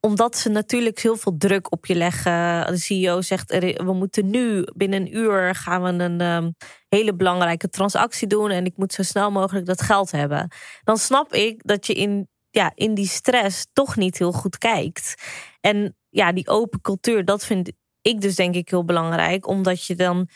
omdat 0.06 0.38
ze 0.38 0.50
natuurlijk 0.50 1.00
heel 1.00 1.16
veel 1.16 1.38
druk 1.38 1.72
op 1.72 1.86
je 1.86 1.96
leggen. 1.96 2.66
De 2.66 2.78
CEO 2.78 3.22
zegt, 3.22 3.52
we 3.58 3.94
moeten 3.94 4.30
nu 4.30 4.64
binnen 4.76 5.02
een 5.02 5.18
uur 5.18 5.56
gaan 5.56 5.84
we 5.84 6.04
een 6.04 6.22
ehm, 6.22 6.52
hele 6.90 7.16
belangrijke 7.16 7.70
transactie 7.70 8.28
doen. 8.28 8.50
En 8.50 8.66
ik 8.66 8.78
moet 8.78 8.94
zo 8.94 9.04
snel 9.04 9.32
mogelijk 9.32 9.66
dat 9.66 9.82
geld 9.82 10.12
hebben. 10.12 10.52
Dan 10.84 10.98
snap 10.98 11.34
ik 11.34 11.62
dat 11.68 11.88
je 11.88 11.94
in, 11.94 12.28
ja, 12.50 12.72
in 12.76 12.94
die 12.94 13.08
stress 13.08 13.66
toch 13.74 13.96
niet 13.96 14.18
heel 14.18 14.32
goed 14.32 14.58
kijkt. 14.58 15.16
En 15.62 15.98
ja, 16.10 16.32
die 16.32 16.48
open 16.48 16.82
cultuur, 16.82 17.26
dat 17.26 17.46
vind 17.46 17.72
ik 18.02 18.22
dus 18.22 18.36
denk 18.36 18.56
ik 18.56 18.70
heel 18.70 18.86
belangrijk. 18.86 19.48
Omdat 19.48 19.86
je 19.86 19.96
dan 19.96 20.28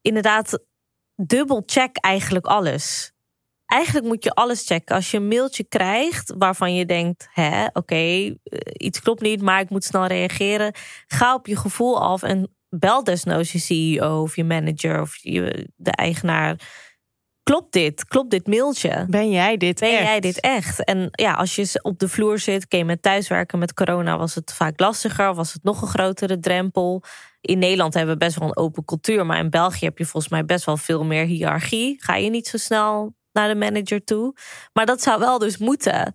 inderdaad 0.00 0.64
dubbel 1.14 1.62
check 1.66 1.96
eigenlijk 1.96 2.46
alles 2.46 3.12
eigenlijk 3.68 4.06
moet 4.06 4.24
je 4.24 4.34
alles 4.34 4.66
checken. 4.66 4.94
Als 4.94 5.10
je 5.10 5.16
een 5.16 5.28
mailtje 5.28 5.64
krijgt 5.64 6.34
waarvan 6.38 6.74
je 6.74 6.86
denkt: 6.86 7.28
hè, 7.32 7.66
oké, 7.72 7.94
eh, 7.94 8.32
iets 8.72 9.00
klopt 9.00 9.20
niet, 9.20 9.42
maar 9.42 9.60
ik 9.60 9.70
moet 9.70 9.84
snel 9.84 10.06
reageren. 10.06 10.72
Ga 11.06 11.34
op 11.34 11.46
je 11.46 11.56
gevoel 11.56 12.00
af 12.00 12.22
en 12.22 12.56
bel 12.68 13.04
desnoods 13.04 13.52
je 13.52 13.58
CEO 13.58 14.22
of 14.22 14.36
je 14.36 14.44
manager 14.44 15.00
of 15.00 15.16
je, 15.16 15.68
de 15.76 15.90
eigenaar. 15.90 16.60
Klopt 17.42 17.72
dit? 17.72 18.04
Klopt 18.04 18.30
dit 18.30 18.46
mailtje? 18.46 19.06
Ben 19.08 19.30
jij 19.30 19.56
dit 19.56 19.80
ben 19.80 19.90
echt? 19.90 20.02
jij 20.02 20.20
dit 20.20 20.40
echt? 20.40 20.84
En 20.84 21.08
ja, 21.10 21.32
als 21.32 21.56
je 21.56 21.78
op 21.82 21.98
de 21.98 22.08
vloer 22.08 22.38
zit, 22.38 22.64
oké, 22.64 22.82
met 22.82 23.02
thuiswerken 23.02 23.58
met 23.58 23.74
corona 23.74 24.18
was 24.18 24.34
het 24.34 24.52
vaak 24.52 24.80
lastiger, 24.80 25.34
was 25.34 25.52
het 25.52 25.62
nog 25.62 25.82
een 25.82 25.88
grotere 25.88 26.38
drempel. 26.38 27.02
In 27.40 27.58
Nederland 27.58 27.94
hebben 27.94 28.12
we 28.12 28.24
best 28.24 28.38
wel 28.38 28.48
een 28.48 28.56
open 28.56 28.84
cultuur, 28.84 29.26
maar 29.26 29.38
in 29.38 29.50
België 29.50 29.84
heb 29.84 29.98
je 29.98 30.04
volgens 30.04 30.32
mij 30.32 30.44
best 30.44 30.64
wel 30.64 30.76
veel 30.76 31.04
meer 31.04 31.24
hiërarchie. 31.24 31.96
Ga 32.02 32.16
je 32.16 32.30
niet 32.30 32.46
zo 32.46 32.56
snel 32.56 33.16
naar 33.32 33.48
de 33.48 33.54
manager 33.54 34.04
toe. 34.04 34.34
Maar 34.72 34.86
dat 34.86 35.02
zou 35.02 35.20
wel 35.20 35.38
dus 35.38 35.58
moeten 35.58 36.14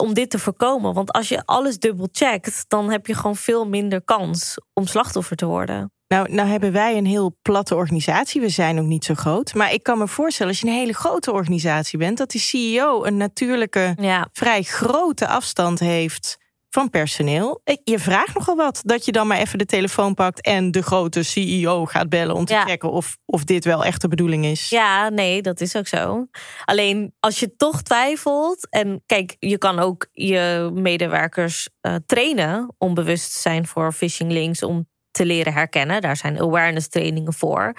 om 0.00 0.14
dit 0.14 0.30
te 0.30 0.38
voorkomen. 0.38 0.94
Want 0.94 1.12
als 1.12 1.28
je 1.28 1.42
alles 1.44 1.78
dubbel 1.78 2.08
checkt, 2.12 2.64
dan 2.68 2.90
heb 2.90 3.06
je 3.06 3.14
gewoon 3.14 3.36
veel 3.36 3.68
minder 3.68 4.02
kans 4.02 4.58
om 4.72 4.86
slachtoffer 4.86 5.36
te 5.36 5.46
worden. 5.46 5.92
Nou, 6.08 6.32
nou 6.32 6.48
hebben 6.48 6.72
wij 6.72 6.96
een 6.96 7.06
heel 7.06 7.36
platte 7.42 7.74
organisatie. 7.74 8.40
We 8.40 8.48
zijn 8.48 8.78
ook 8.78 8.86
niet 8.86 9.04
zo 9.04 9.14
groot. 9.14 9.54
Maar 9.54 9.72
ik 9.72 9.82
kan 9.82 9.98
me 9.98 10.08
voorstellen, 10.08 10.52
als 10.52 10.60
je 10.60 10.66
een 10.66 10.72
hele 10.72 10.94
grote 10.94 11.32
organisatie 11.32 11.98
bent, 11.98 12.18
dat 12.18 12.30
die 12.30 12.40
CEO 12.40 13.04
een 13.04 13.16
natuurlijke, 13.16 13.94
ja. 14.00 14.28
vrij 14.32 14.62
grote 14.62 15.26
afstand 15.26 15.80
heeft 15.80 16.38
van 16.74 16.90
personeel. 16.90 17.60
Je 17.84 17.98
vraagt 17.98 18.34
nogal 18.34 18.56
wat 18.56 18.80
dat 18.84 19.04
je 19.04 19.12
dan 19.12 19.26
maar 19.26 19.38
even 19.38 19.58
de 19.58 19.64
telefoon 19.64 20.14
pakt 20.14 20.40
en 20.40 20.70
de 20.70 20.82
grote 20.82 21.22
CEO 21.22 21.86
gaat 21.86 22.08
bellen 22.08 22.34
om 22.34 22.44
te 22.44 22.62
checken 22.66 22.90
of, 22.90 23.16
of 23.24 23.44
dit 23.44 23.64
wel 23.64 23.84
echt 23.84 24.00
de 24.00 24.08
bedoeling 24.08 24.44
is. 24.44 24.68
Ja, 24.68 25.08
nee, 25.08 25.42
dat 25.42 25.60
is 25.60 25.76
ook 25.76 25.86
zo. 25.86 26.26
Alleen 26.64 27.14
als 27.20 27.40
je 27.40 27.56
toch 27.56 27.82
twijfelt 27.82 28.68
en 28.70 29.02
kijk, 29.06 29.36
je 29.38 29.58
kan 29.58 29.78
ook 29.78 30.08
je 30.12 30.70
medewerkers 30.72 31.68
uh, 31.82 31.94
trainen 32.06 32.74
om 32.78 32.94
bewust 32.94 33.32
te 33.32 33.40
zijn 33.40 33.66
voor 33.66 33.92
phishing 33.92 34.32
links, 34.32 34.62
om 34.62 34.88
te 35.10 35.26
leren 35.26 35.52
herkennen. 35.52 36.00
Daar 36.00 36.16
zijn 36.16 36.40
awareness 36.40 36.88
trainingen 36.88 37.32
voor. 37.32 37.72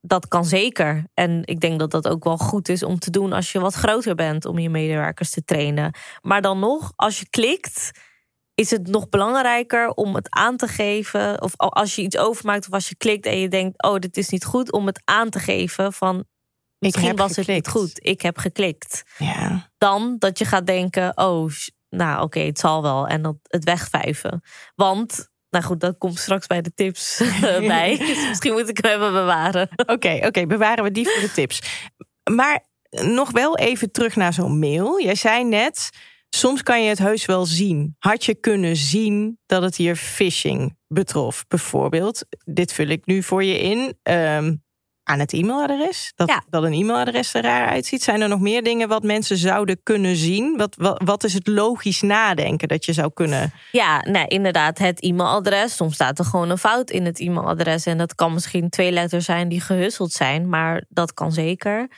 Dat 0.00 0.28
kan 0.28 0.44
zeker. 0.44 1.04
En 1.14 1.42
ik 1.44 1.60
denk 1.60 1.78
dat 1.78 1.90
dat 1.90 2.08
ook 2.08 2.24
wel 2.24 2.36
goed 2.36 2.68
is 2.68 2.82
om 2.82 2.98
te 2.98 3.10
doen 3.10 3.32
als 3.32 3.52
je 3.52 3.60
wat 3.60 3.74
groter 3.74 4.14
bent 4.14 4.44
om 4.44 4.58
je 4.58 4.70
medewerkers 4.70 5.30
te 5.30 5.44
trainen. 5.44 5.94
Maar 6.20 6.42
dan 6.42 6.58
nog, 6.58 6.92
als 6.96 7.18
je 7.18 7.28
klikt 7.28 7.90
is 8.60 8.70
het 8.70 8.86
nog 8.86 9.08
belangrijker 9.08 9.88
om 9.90 10.14
het 10.14 10.30
aan 10.30 10.56
te 10.56 10.66
geven. 10.66 11.42
Of 11.42 11.52
als 11.56 11.94
je 11.94 12.02
iets 12.02 12.16
overmaakt 12.16 12.66
of 12.66 12.72
als 12.72 12.88
je 12.88 12.94
klikt 12.96 13.26
en 13.26 13.38
je 13.38 13.48
denkt: 13.48 13.82
oh, 13.82 13.98
dit 13.98 14.16
is 14.16 14.28
niet 14.28 14.44
goed, 14.44 14.72
om 14.72 14.86
het 14.86 15.02
aan 15.04 15.30
te 15.30 15.38
geven 15.38 15.92
van. 15.92 16.24
Misschien 16.78 17.16
was 17.16 17.36
het 17.36 17.46
niet 17.46 17.68
goed. 17.68 18.06
Ik 18.06 18.20
heb 18.20 18.38
geklikt. 18.38 19.02
Ja. 19.18 19.70
Dan 19.78 20.16
dat 20.18 20.38
je 20.38 20.44
gaat 20.44 20.66
denken: 20.66 21.18
oh, 21.18 21.50
nou 21.88 22.22
oké, 22.22 22.40
het 22.40 22.58
zal 22.58 22.82
wel. 22.82 23.06
En 23.06 23.22
dat 23.22 23.36
het 23.42 23.64
wegvijven. 23.64 24.42
Want 24.74 25.28
nou 25.50 25.64
goed, 25.64 25.80
dat 25.80 25.98
komt 25.98 26.18
straks 26.18 26.46
bij 26.46 26.60
de 26.60 26.74
tips 26.74 27.22
bij. 27.74 27.96
Dus 27.96 28.28
misschien 28.28 28.52
moet 28.52 28.68
ik 28.68 28.78
hem 28.78 28.92
even 28.92 29.12
bewaren. 29.12 29.68
Oké, 29.86 30.20
oké, 30.26 30.46
bewaren 30.46 30.84
we 30.84 30.90
die 30.90 31.08
voor 31.08 31.20
de 31.20 31.32
tips. 31.32 31.88
Maar 32.30 32.64
nog 32.90 33.30
wel 33.30 33.56
even 33.56 33.90
terug 33.92 34.16
naar 34.16 34.32
zo'n 34.32 34.58
mail. 34.58 35.00
Jij 35.00 35.14
zei 35.14 35.44
net, 35.44 35.90
Soms 36.30 36.62
kan 36.62 36.82
je 36.82 36.88
het 36.88 36.98
heus 36.98 37.24
wel 37.24 37.46
zien. 37.46 37.96
Had 37.98 38.24
je 38.24 38.34
kunnen 38.34 38.76
zien 38.76 39.38
dat 39.46 39.62
het 39.62 39.76
hier 39.76 39.96
phishing 39.96 40.76
betrof? 40.88 41.44
Bijvoorbeeld, 41.48 42.24
dit 42.44 42.72
vul 42.72 42.86
ik 42.86 43.06
nu 43.06 43.22
voor 43.22 43.44
je 43.44 43.58
in. 43.60 43.98
Ehm, 44.02 44.52
aan 45.10 45.18
het 45.18 45.32
e-mailadres. 45.32 46.12
Dat, 46.14 46.40
dat 46.48 46.62
een 46.62 46.72
e-mailadres 46.72 47.34
er 47.34 47.42
raar 47.42 47.68
uitziet. 47.68 48.02
Zijn 48.02 48.20
er 48.20 48.28
nog 48.28 48.40
meer 48.40 48.62
dingen 48.62 48.88
wat 48.88 49.02
mensen 49.02 49.36
zouden 49.36 49.80
kunnen 49.82 50.16
zien? 50.16 50.56
Wat, 50.56 50.76
wat, 50.78 51.02
wat 51.04 51.24
is 51.24 51.34
het 51.34 51.46
logisch 51.46 52.00
nadenken 52.00 52.68
dat 52.68 52.84
je 52.84 52.92
zou 52.92 53.10
kunnen? 53.14 53.52
Ja, 53.72 54.04
nee, 54.08 54.26
inderdaad, 54.26 54.78
het 54.78 55.00
e-mailadres. 55.00 55.76
Soms 55.76 55.94
staat 55.94 56.18
er 56.18 56.24
gewoon 56.24 56.50
een 56.50 56.58
fout 56.58 56.90
in 56.90 57.04
het 57.04 57.20
e-mailadres. 57.20 57.86
En 57.86 57.98
dat 57.98 58.14
kan 58.14 58.32
misschien 58.32 58.68
twee 58.68 58.90
letters 58.90 59.24
zijn 59.24 59.48
die 59.48 59.60
gehusseld 59.60 60.12
zijn, 60.12 60.48
maar 60.48 60.84
dat 60.88 61.14
kan 61.14 61.32
zeker. 61.32 61.88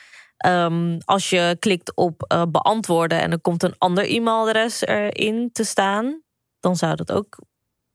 Ehm, 0.43 0.99
als 1.05 1.29
je 1.29 1.57
klikt 1.59 1.95
op 1.95 2.25
uh, 2.33 2.43
beantwoorden 2.49 3.21
en 3.21 3.31
er 3.31 3.41
komt 3.41 3.63
een 3.63 3.75
ander 3.77 4.09
e-mailadres 4.09 4.81
erin 4.81 5.49
te 5.51 5.63
staan, 5.63 6.21
dan 6.59 6.75
zou 6.75 6.95
dat 6.95 7.11
ook 7.11 7.39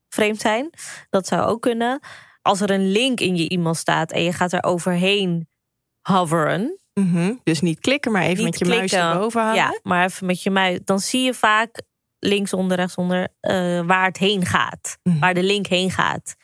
vreemd 0.09 0.41
zijn. 0.41 0.71
Dat 1.11 1.27
zou 1.27 1.43
ook 1.43 1.63
kunnen. 1.63 2.01
Als 2.43 2.61
er 2.61 2.71
een 2.71 2.91
link 2.91 3.21
in 3.21 3.37
je 3.37 3.49
e-mail 3.49 3.75
staat 3.75 4.13
en 4.13 4.23
je 4.23 4.33
gaat 4.33 4.53
er 4.53 4.65
overheen 4.65 5.49
hoveren. 6.01 6.79
Mhm. 6.95 7.35
Dus 7.43 7.61
niet 7.61 7.81
klikken, 7.81 8.13
maar 8.13 8.23
even 8.23 8.45
met 8.45 8.59
je 8.59 8.65
muis 8.65 8.93
erboven 8.93 9.41
halen. 9.41 9.57
Ja, 9.57 9.79
maar 9.83 10.05
even 10.05 10.27
met 10.27 10.43
je 10.43 10.51
muis. 10.51 10.79
Dan 10.85 11.01
zie 11.01 11.23
je 11.23 11.35
vaak 11.35 11.83
linksonder, 12.19 12.77
rechtsonder 12.77 13.29
uh, 13.41 13.81
waar 13.81 14.07
het 14.07 14.17
heen 14.17 14.47
gaat. 14.47 14.99
Mhm. 15.03 15.19
Waar 15.19 15.35
de 15.35 15.43
link 15.43 15.67
heen 15.67 15.91
gaat. 15.91 16.35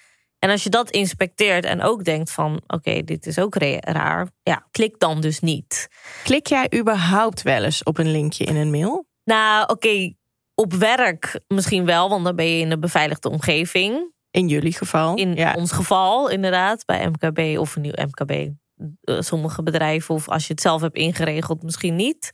En 0.44 0.50
als 0.50 0.62
je 0.62 0.70
dat 0.70 0.90
inspecteert 0.90 1.64
en 1.64 1.83
ook 1.83 2.04
denkt 2.04 2.30
van 2.30 2.62
oké, 2.66 3.02
dit 3.04 3.26
is 3.26 3.38
ook 3.38 3.54
raar, 3.80 4.28
ja, 4.42 4.66
klik 4.70 4.98
dan 4.98 5.20
dus 5.20 5.40
niet. 5.40 5.88
Klik 6.22 6.46
jij 6.46 6.72
überhaupt 6.78 7.42
wel 7.42 7.64
eens 7.64 7.83
op 7.83 7.98
een 7.98 8.11
linkje 8.11 8.44
in 8.44 8.57
een 8.57 8.70
mail? 8.70 9.07
Nou, 9.24 9.68
oké, 9.68 10.14
op 10.54 10.72
werk 10.72 11.40
misschien 11.48 11.85
wel, 11.85 12.09
want 12.09 12.24
dan 12.24 12.37
ben 12.37 12.46
je 12.46 12.61
in 12.61 12.70
een 12.70 12.80
beveiligde 12.80 13.30
omgeving. 13.30 14.12
In 14.30 14.48
jullie 14.48 14.72
geval? 14.72 15.16
In 15.16 15.57
ons 15.57 15.72
geval, 15.72 16.30
inderdaad, 16.30 16.85
bij 16.85 17.09
MKB 17.09 17.59
of 17.59 17.76
een 17.76 17.83
nieuw 17.83 18.04
MKB. 18.07 18.30
Eh, 19.00 19.20
sommige 19.20 19.62
bedrijven, 19.62 20.14
of 20.14 20.28
als 20.28 20.46
je 20.46 20.52
het 20.52 20.62
zelf 20.62 20.80
hebt 20.80 20.96
ingeregeld, 20.96 21.62
misschien 21.62 21.96
niet. 21.96 22.30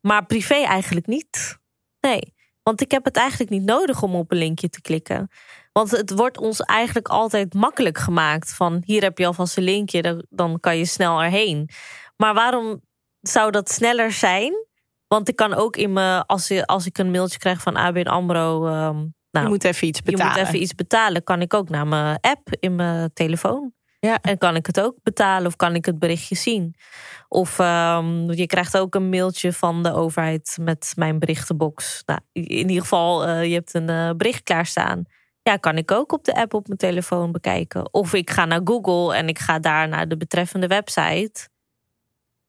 Maar 0.00 0.26
privé 0.26 0.54
eigenlijk 0.54 1.06
niet. 1.06 1.58
Nee, 2.00 2.34
want 2.62 2.80
ik 2.80 2.90
heb 2.90 3.04
het 3.04 3.16
eigenlijk 3.16 3.50
niet 3.50 3.64
nodig 3.64 4.02
om 4.02 4.14
op 4.14 4.30
een 4.30 4.38
linkje 4.38 4.68
te 4.68 4.80
klikken. 4.80 5.30
Want 5.74 5.90
het 5.90 6.10
wordt 6.10 6.38
ons 6.38 6.60
eigenlijk 6.60 7.08
altijd 7.08 7.54
makkelijk 7.54 7.98
gemaakt. 7.98 8.54
Van 8.54 8.82
hier 8.84 9.02
heb 9.02 9.18
je 9.18 9.26
alvast 9.26 9.56
een 9.56 9.62
linkje, 9.62 10.24
dan 10.28 10.60
kan 10.60 10.76
je 10.76 10.84
snel 10.84 11.22
erheen. 11.22 11.68
Maar 12.16 12.34
waarom 12.34 12.80
zou 13.20 13.50
dat 13.50 13.70
sneller 13.70 14.12
zijn? 14.12 14.52
Want 15.06 15.28
ik 15.28 15.36
kan 15.36 15.54
ook 15.54 15.76
in 15.76 15.92
me, 15.92 16.24
als, 16.26 16.66
als 16.66 16.86
ik 16.86 16.98
een 16.98 17.10
mailtje 17.10 17.38
krijg 17.38 17.60
van 17.60 17.76
ABN 17.76 18.06
AMRO... 18.06 18.66
Um, 18.66 19.14
nou, 19.30 19.46
je 19.46 19.52
moet 19.52 19.64
even 19.64 19.86
iets 19.86 20.02
betalen. 20.02 20.32
Je 20.32 20.38
moet 20.38 20.48
even 20.48 20.62
iets 20.62 20.74
betalen. 20.74 21.24
Kan 21.24 21.40
ik 21.40 21.54
ook 21.54 21.68
naar 21.68 21.86
mijn 21.86 22.18
app 22.20 22.48
in 22.60 22.74
mijn 22.74 23.10
telefoon. 23.12 23.72
Ja. 24.00 24.18
En 24.20 24.38
kan 24.38 24.56
ik 24.56 24.66
het 24.66 24.80
ook 24.80 24.96
betalen 25.02 25.46
of 25.46 25.56
kan 25.56 25.74
ik 25.74 25.84
het 25.84 25.98
berichtje 25.98 26.34
zien? 26.34 26.74
Of 27.28 27.58
um, 27.58 28.32
je 28.32 28.46
krijgt 28.46 28.78
ook 28.78 28.94
een 28.94 29.08
mailtje 29.08 29.52
van 29.52 29.82
de 29.82 29.92
overheid 29.92 30.58
met 30.60 30.92
mijn 30.96 31.18
berichtenbox. 31.18 32.02
Nou, 32.06 32.20
in 32.32 32.68
ieder 32.68 32.80
geval, 32.80 33.28
uh, 33.28 33.44
je 33.44 33.54
hebt 33.54 33.74
een 33.74 33.90
uh, 33.90 34.10
bericht 34.16 34.42
klaarstaan. 34.42 35.04
Ja, 35.50 35.56
kan 35.56 35.76
ik 35.76 35.90
ook 35.90 36.12
op 36.12 36.24
de 36.24 36.34
app 36.34 36.54
op 36.54 36.66
mijn 36.66 36.78
telefoon 36.78 37.32
bekijken. 37.32 37.92
Of 37.92 38.14
ik 38.14 38.30
ga 38.30 38.44
naar 38.44 38.60
Google 38.64 39.16
en 39.16 39.28
ik 39.28 39.38
ga 39.38 39.58
daar 39.58 39.88
naar 39.88 40.08
de 40.08 40.16
betreffende 40.16 40.66
website. 40.66 41.48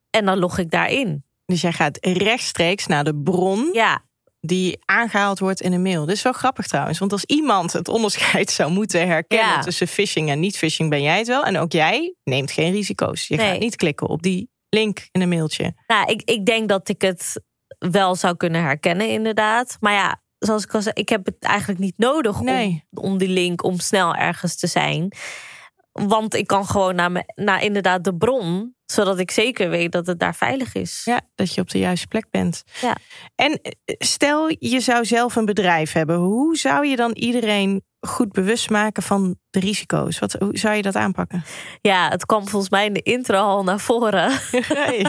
En 0.10 0.26
dan 0.26 0.38
log 0.38 0.58
ik 0.58 0.70
daarin. 0.70 1.24
Dus 1.46 1.62
jij 1.62 1.72
gaat 1.72 1.98
rechtstreeks 2.02 2.88
naar 2.88 3.04
de 3.04 3.16
bron 3.16 3.70
ja. 3.74 4.04
die 4.40 4.80
aangehaald 4.86 5.40
wordt 5.40 5.62
in 5.62 5.74
een 5.74 5.82
mail. 5.82 6.06
Dit 6.06 6.16
is 6.16 6.22
wel 6.22 6.34
grappig 6.34 6.68
trouwens. 6.68 7.00
Want 7.00 7.12
als 7.12 7.26
iemand 7.26 7.74
het 7.74 7.88
onderscheid 7.88 8.50
zou 8.52 8.72
moeten 8.72 9.08
herkennen 9.08 9.62
tussen 9.62 9.88
phishing 9.88 10.30
en 10.30 10.40
niet-phishing, 10.40 10.90
ben 10.90 11.02
jij 11.02 11.18
het 11.18 11.28
wel. 11.28 11.44
En 11.44 11.58
ook 11.58 11.72
jij 11.72 12.16
neemt 12.24 12.52
geen 12.52 12.72
risico's. 12.72 13.28
Je 13.28 13.38
gaat 13.38 13.60
niet 13.60 13.76
klikken 13.76 14.08
op 14.08 14.22
die 14.22 14.50
link 14.70 15.08
in 15.12 15.22
een 15.22 15.30
mailtje. 15.30 15.74
Nou, 15.88 16.12
ik, 16.12 16.22
ik 16.22 16.46
denk 16.46 16.70
dat 16.70 16.90
ik 16.90 17.02
het 17.02 17.42
wel 17.78 18.16
zou 18.16 18.36
kunnen 18.36 18.62
herkennen, 18.62 19.10
inderdaad. 19.10 19.78
Maar 19.80 19.94
ja, 19.94 20.22
zoals 20.46 20.64
ik 20.64 20.74
al 20.74 20.82
zei, 20.82 20.96
ik 20.96 21.10
heb 21.10 21.26
het 21.26 21.36
eigenlijk 21.40 21.80
niet 21.80 21.98
nodig 21.98 22.40
om, 22.40 22.82
om 22.94 23.18
die 23.18 23.30
link 23.30 23.64
om 23.64 23.80
snel 23.80 24.16
ergens 24.16 24.56
te 24.56 24.68
zijn. 24.68 25.12
Want 25.92 26.34
ik 26.34 26.48
kan 26.48 26.66
gewoon 26.66 26.96
naar, 26.96 27.12
me, 27.12 27.24
naar 27.36 27.64
inderdaad 27.64 28.04
de 28.04 28.16
bron, 28.16 28.76
zodat 28.86 29.20
ik 29.20 29.32
zeker 29.32 29.70
weet 29.70 29.92
dat 29.92 30.08
het 30.08 30.20
daar 30.20 30.36
veilig 30.36 30.74
is. 30.74 31.02
Ja, 31.06 31.22
dat 31.36 31.54
je 31.54 31.62
op 31.62 31.70
de 31.70 31.80
juiste 31.80 32.08
plek 32.08 32.30
bent. 32.30 32.64
Ja. 32.82 32.96
En 33.36 33.62
eh, 33.62 33.96
stel 33.98 34.56
je 34.60 34.80
zou 34.80 35.06
zelf 35.06 35.36
een 35.36 35.46
bedrijf 35.46 35.92
hebben, 35.92 36.16
hoe 36.16 36.58
zou 36.58 36.88
je 36.88 36.96
dan 36.96 37.12
iedereen 37.12 37.84
goed 38.08 38.32
bewust 38.32 38.70
maken 38.70 39.04
van 39.04 39.36
de 39.50 39.60
risico's? 39.60 40.20
Wat, 40.20 40.34
hoe 40.34 40.58
zou 40.58 40.76
je 40.76 40.82
dat 40.82 40.96
aanpakken? 40.96 41.44
Ja, 41.82 42.10
het 42.10 42.26
kwam 42.26 42.48
volgens 42.48 42.72
mij 42.72 42.86
in 42.86 42.94
de 42.94 43.02
intro 43.02 43.38
al 43.38 43.64
naar 43.64 43.80
voren. 43.80 44.32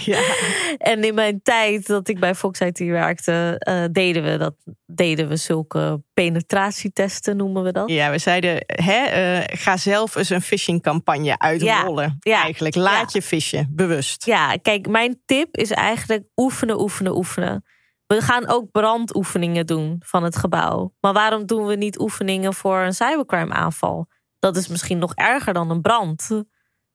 ja. 0.05 0.21
En 0.79 1.05
in 1.05 1.15
mijn 1.15 1.41
tijd 1.43 1.87
dat 1.87 2.09
ik 2.09 2.21
bij 2.21 2.35
Fox 2.35 2.61
IT 2.61 2.79
werkte, 2.79 3.63
uh, 3.69 3.85
deden 3.93 4.23
we 4.23 4.37
dat. 4.37 4.55
Deden 4.87 5.29
we 5.29 5.37
zulke 5.37 6.03
penetratietesten, 6.15 7.37
noemen 7.37 7.63
we 7.63 7.73
dat. 7.73 7.91
Ja, 7.91 8.11
we 8.11 8.19
zeiden, 8.19 8.63
hè, 8.67 9.39
uh, 9.39 9.45
ga 9.47 9.77
zelf 9.77 10.17
eens 10.17 10.31
een 10.31 10.43
phishingcampagne 10.43 11.39
uitrollen. 11.39 12.17
Ja, 12.19 12.37
ja, 12.37 12.43
eigenlijk, 12.43 12.75
laat 12.75 13.13
je 13.13 13.23
fishen, 13.23 13.69
bewust. 13.71 14.27
Ja, 14.27 14.57
kijk, 14.63 14.89
mijn 14.89 15.23
tip 15.25 15.57
is 15.57 15.71
eigenlijk 15.71 16.25
oefenen, 16.37 16.81
oefenen, 16.81 17.17
oefenen. 17.17 17.65
We 18.07 18.21
gaan 18.21 18.49
ook 18.49 18.71
brandoefeningen 18.71 19.67
doen 19.67 20.03
van 20.05 20.23
het 20.23 20.37
gebouw. 20.37 20.95
Maar 21.01 21.13
waarom 21.13 21.47
doen 21.47 21.67
we 21.67 21.75
niet 21.75 22.01
oefeningen 22.01 22.55
voor 22.55 22.79
een 22.79 22.95
cybercrime 22.95 23.55
aanval? 23.55 24.07
Dat 24.39 24.57
is 24.57 24.69
misschien 24.69 24.99
nog 24.99 25.15
erger 25.15 25.53
dan 25.53 25.71
een 25.71 25.81
brand. 25.81 26.43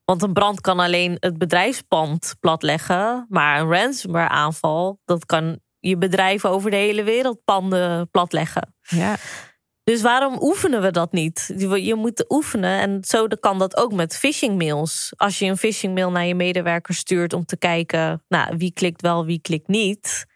Want 0.06 0.22
een 0.22 0.34
brand 0.34 0.62
kan 0.62 0.80
alleen 0.80 1.18
het 1.20 1.38
bedrijfspand 1.38 2.36
platleggen. 2.40 3.26
Maar 3.30 3.60
een 3.60 3.72
ransomware 3.72 4.30
aanval, 4.30 5.00
dat 5.06 5.26
kan 5.26 5.60
je 5.80 5.98
bedrijven 5.98 6.50
over 6.50 6.72
de 6.72 6.78
hele 6.78 7.04
wereld 7.04 7.44
panden 7.44 8.10
platleggen. 8.10 8.76
Ja. 8.82 9.16
Dus 9.84 10.02
waarom 10.02 10.38
oefenen 10.42 10.82
we 10.82 10.92
dat 10.92 11.12
niet? 11.12 11.54
Je 11.58 11.96
moet 11.96 12.26
oefenen 12.32 12.80
en 12.80 13.04
zo 13.04 13.28
kan 13.40 13.60
dat 13.60 13.78
ook 13.78 13.94
met 13.94 14.18
phishing 14.18 14.58
mails. 14.58 15.14
Als 15.16 15.40
je 15.40 15.46
een 15.46 15.58
phishing 15.58 15.94
mail 15.94 16.12
naar 16.12 16.26
je 16.26 16.36
medewerker 16.36 16.94
stuurt 16.94 17.34
om 17.34 17.46
te 17.46 17.58
kijken, 17.58 18.24
nou, 18.28 18.58
wie 18.58 18.74
klikt 18.74 19.02
wel, 19.02 19.26
wie 19.26 19.42
klikt 19.42 19.68
niet 19.68 20.30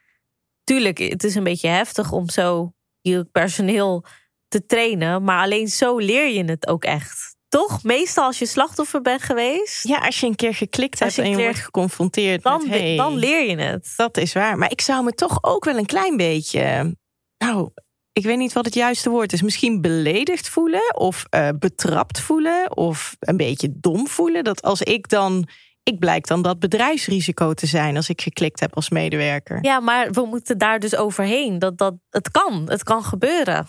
tuurlijk, 0.66 0.98
het 0.98 1.24
is 1.24 1.36
een 1.36 1.44
beetje 1.44 1.68
heftig 1.68 2.12
om 2.12 2.30
zo 2.30 2.74
je 3.02 3.26
personeel 3.32 4.06
te 4.48 4.66
trainen. 4.66 5.24
Maar 5.24 5.44
alleen 5.44 5.68
zo 5.68 5.98
leer 5.98 6.30
je 6.30 6.44
het 6.44 6.68
ook 6.68 6.84
echt. 6.84 7.36
Toch? 7.48 7.84
Meestal 7.84 8.26
als 8.26 8.40
je 8.40 8.46
slachtoffer 8.46 9.02
bent 9.02 9.22
geweest. 9.22 9.88
Ja, 9.88 9.98
als 9.98 10.20
je 10.20 10.28
een 10.28 10.36
keer 10.36 10.54
geklikt 10.54 11.00
hebt 11.00 11.18
en 11.18 11.30
je 11.30 11.38
wordt 11.38 11.60
geconfronteerd 11.60 12.44
dan, 12.44 12.62
met... 12.70 12.80
Hey, 12.80 12.96
dan 12.96 13.16
leer 13.16 13.50
je 13.50 13.58
het. 13.58 13.94
Dat 13.96 14.18
is 14.18 14.34
waar. 14.34 14.58
Maar 14.58 14.72
ik 14.72 14.82
zou 14.82 15.04
me 15.04 15.12
toch 15.12 15.38
ook 15.42 15.66
wel 15.66 15.78
een 15.78 15.86
klein 15.86 16.18
beetje... 16.18 16.96
Nou, 17.38 17.72
ik 18.12 18.24
weet 18.24 18.38
niet 18.38 18.54
wat 18.54 18.66
het 18.66 18.74
juiste 18.74 19.10
woord 19.10 19.34
is. 19.34 19.42
Misschien 19.42 19.82
beledigd 19.82 20.50
voelen 20.50 20.96
of 20.98 21.26
uh, 21.36 21.50
betrapt 21.60 22.20
voelen 22.20 22.78
of 22.78 23.16
een 23.20 23.38
beetje 23.38 23.80
dom 23.80 24.08
voelen. 24.08 24.44
Dat 24.44 24.62
als 24.62 24.82
ik 24.82 25.10
dan 25.10 25.48
ik 25.86 26.00
blijk 26.00 26.28
dan 26.28 26.42
dat 26.42 26.60
bedrijfsrisico 26.60 27.54
te 27.54 27.66
zijn 27.66 27.96
als 27.96 28.10
ik 28.10 28.22
geklikt 28.22 28.60
heb 28.60 28.76
als 28.76 28.90
medewerker. 28.90 29.58
Ja, 29.62 29.80
maar 29.80 30.12
we 30.12 30.26
moeten 30.26 30.58
daar 30.58 30.80
dus 30.80 30.96
overheen. 30.96 31.60
Dat, 31.60 31.78
dat, 31.78 31.94
het 32.10 32.32
kan, 32.32 32.70
het 32.70 32.84
kan 32.84 33.04
gebeuren. 33.04 33.68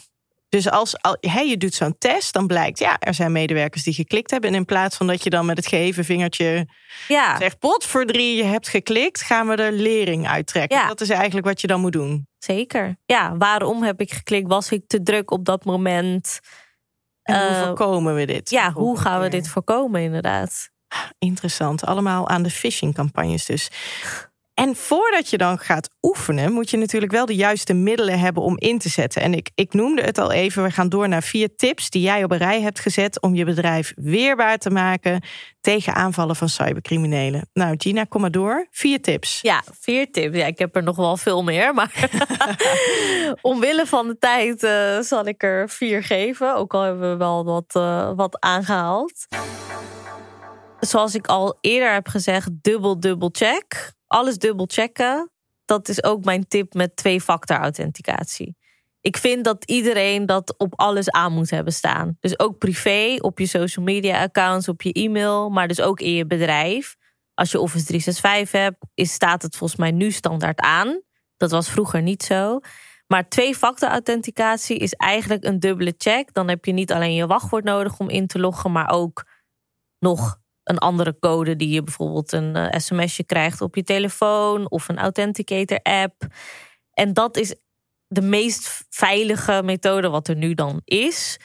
Dus 0.48 0.70
als 0.70 1.02
al, 1.02 1.16
je 1.20 1.56
doet 1.56 1.74
zo'n 1.74 1.98
test, 1.98 2.32
dan 2.32 2.46
blijkt, 2.46 2.78
ja, 2.78 2.98
er 2.98 3.14
zijn 3.14 3.32
medewerkers 3.32 3.82
die 3.82 3.94
geklikt 3.94 4.30
hebben. 4.30 4.50
En 4.50 4.56
in 4.56 4.64
plaats 4.64 4.96
van 4.96 5.06
dat 5.06 5.22
je 5.22 5.30
dan 5.30 5.46
met 5.46 5.56
het 5.56 5.66
geheven 5.66 6.04
vingertje 6.04 6.66
ja. 7.08 7.38
zegt, 7.38 7.58
pot 7.58 7.84
voor 7.84 8.04
drie, 8.04 8.36
je 8.36 8.44
hebt 8.44 8.68
geklikt, 8.68 9.22
gaan 9.22 9.46
we 9.46 9.56
er 9.56 9.72
lering 9.72 10.28
uittrekken. 10.28 10.78
Ja. 10.78 10.88
Dat 10.88 11.00
is 11.00 11.08
eigenlijk 11.08 11.46
wat 11.46 11.60
je 11.60 11.66
dan 11.66 11.80
moet 11.80 11.92
doen. 11.92 12.28
Zeker. 12.38 12.96
Ja, 13.06 13.36
waarom 13.36 13.82
heb 13.82 14.00
ik 14.00 14.12
geklikt? 14.12 14.48
Was 14.48 14.70
ik 14.70 14.86
te 14.86 15.02
druk 15.02 15.30
op 15.30 15.44
dat 15.44 15.64
moment? 15.64 16.40
En 17.22 17.40
hoe 17.40 17.50
uh, 17.50 17.62
voorkomen 17.62 18.14
we 18.14 18.26
dit? 18.26 18.50
Ja, 18.50 18.72
hoe 18.72 18.98
gaan 18.98 19.20
we 19.20 19.28
dit 19.28 19.48
voorkomen 19.48 20.00
inderdaad? 20.00 20.70
Interessant. 21.18 21.84
Allemaal 21.84 22.28
aan 22.28 22.42
de 22.42 22.50
phishing-campagnes 22.50 23.44
dus. 23.44 23.70
En 24.56 24.76
voordat 24.76 25.30
je 25.30 25.38
dan 25.38 25.58
gaat 25.58 25.88
oefenen, 26.02 26.52
moet 26.52 26.70
je 26.70 26.76
natuurlijk 26.76 27.12
wel 27.12 27.26
de 27.26 27.34
juiste 27.34 27.74
middelen 27.74 28.18
hebben 28.18 28.42
om 28.42 28.58
in 28.58 28.78
te 28.78 28.88
zetten. 28.88 29.22
En 29.22 29.34
ik, 29.34 29.50
ik 29.54 29.72
noemde 29.72 30.02
het 30.02 30.18
al 30.18 30.32
even, 30.32 30.62
we 30.62 30.70
gaan 30.70 30.88
door 30.88 31.08
naar 31.08 31.22
vier 31.22 31.56
tips 31.56 31.90
die 31.90 32.02
jij 32.02 32.24
op 32.24 32.30
een 32.30 32.38
rij 32.38 32.60
hebt 32.60 32.80
gezet 32.80 33.20
om 33.20 33.34
je 33.34 33.44
bedrijf 33.44 33.92
weerbaar 33.96 34.58
te 34.58 34.70
maken 34.70 35.22
tegen 35.60 35.94
aanvallen 35.94 36.36
van 36.36 36.48
cybercriminelen. 36.48 37.48
Nou, 37.52 37.74
Gina, 37.78 38.04
kom 38.04 38.20
maar 38.20 38.30
door. 38.30 38.66
Vier 38.70 39.00
tips. 39.00 39.38
Ja, 39.42 39.62
vier 39.80 40.10
tips. 40.10 40.36
Ja, 40.36 40.46
ik 40.46 40.58
heb 40.58 40.76
er 40.76 40.82
nog 40.82 40.96
wel 40.96 41.16
veel 41.16 41.42
meer, 41.42 41.74
maar 41.74 42.08
omwille 43.42 43.86
van 43.86 44.06
de 44.06 44.18
tijd 44.18 44.62
uh, 44.62 45.00
zal 45.00 45.26
ik 45.26 45.42
er 45.42 45.68
vier 45.68 46.02
geven. 46.02 46.56
Ook 46.56 46.74
al 46.74 46.82
hebben 46.82 47.10
we 47.10 47.16
wel 47.16 47.44
wat, 47.44 47.74
uh, 47.76 48.10
wat 48.14 48.40
aangehaald 48.40 49.26
zoals 50.80 51.14
ik 51.14 51.26
al 51.26 51.58
eerder 51.60 51.92
heb 51.92 52.08
gezegd, 52.08 52.48
dubbel, 52.62 53.00
dubbel 53.00 53.28
check. 53.32 53.94
Alles 54.06 54.38
dubbel 54.38 54.66
checken. 54.68 55.30
Dat 55.64 55.88
is 55.88 56.04
ook 56.04 56.24
mijn 56.24 56.48
tip 56.48 56.74
met 56.74 56.96
twee-factor 56.96 57.56
authenticatie. 57.56 58.56
Ik 59.00 59.16
vind 59.16 59.44
dat 59.44 59.64
iedereen 59.64 60.26
dat 60.26 60.54
op 60.58 60.72
alles 60.76 61.10
aan 61.10 61.32
moet 61.32 61.50
hebben 61.50 61.72
staan. 61.72 62.16
Dus 62.20 62.38
ook 62.38 62.58
privé, 62.58 63.16
op 63.18 63.38
je 63.38 63.46
social 63.46 63.84
media 63.84 64.22
accounts, 64.22 64.68
op 64.68 64.82
je 64.82 64.92
e-mail, 64.92 65.50
maar 65.50 65.68
dus 65.68 65.80
ook 65.80 66.00
in 66.00 66.12
je 66.12 66.26
bedrijf. 66.26 66.96
Als 67.34 67.50
je 67.50 67.60
Office 67.60 67.84
365 67.84 68.60
hebt, 68.60 68.76
is, 68.94 69.12
staat 69.12 69.42
het 69.42 69.56
volgens 69.56 69.80
mij 69.80 69.90
nu 69.90 70.10
standaard 70.10 70.60
aan. 70.60 71.02
Dat 71.36 71.50
was 71.50 71.70
vroeger 71.70 72.02
niet 72.02 72.22
zo. 72.22 72.60
Maar 73.06 73.28
twee-factor 73.28 73.88
authenticatie 73.88 74.76
is 74.76 74.92
eigenlijk 74.92 75.44
een 75.44 75.60
dubbele 75.60 75.94
check. 75.98 76.32
Dan 76.32 76.48
heb 76.48 76.64
je 76.64 76.72
niet 76.72 76.92
alleen 76.92 77.14
je 77.14 77.26
wachtwoord 77.26 77.64
nodig 77.64 77.98
om 77.98 78.08
in 78.08 78.26
te 78.26 78.38
loggen, 78.38 78.72
maar 78.72 78.90
ook 78.90 79.24
nog 79.98 80.38
een 80.66 80.78
andere 80.78 81.18
code 81.18 81.56
die 81.56 81.68
je 81.68 81.82
bijvoorbeeld 81.82 82.32
een 82.32 82.56
uh, 82.56 82.66
sms'je 82.70 83.24
krijgt 83.24 83.60
op 83.60 83.74
je 83.74 83.82
telefoon 83.82 84.70
of 84.70 84.88
een 84.88 84.98
authenticator 84.98 85.80
app. 85.82 86.26
En 86.92 87.12
dat 87.12 87.36
is 87.36 87.54
de 88.06 88.22
meest 88.22 88.84
veilige 88.90 89.62
methode 89.64 90.08
wat 90.08 90.28
er 90.28 90.36
nu 90.36 90.54
dan 90.54 90.80
is 90.84 91.36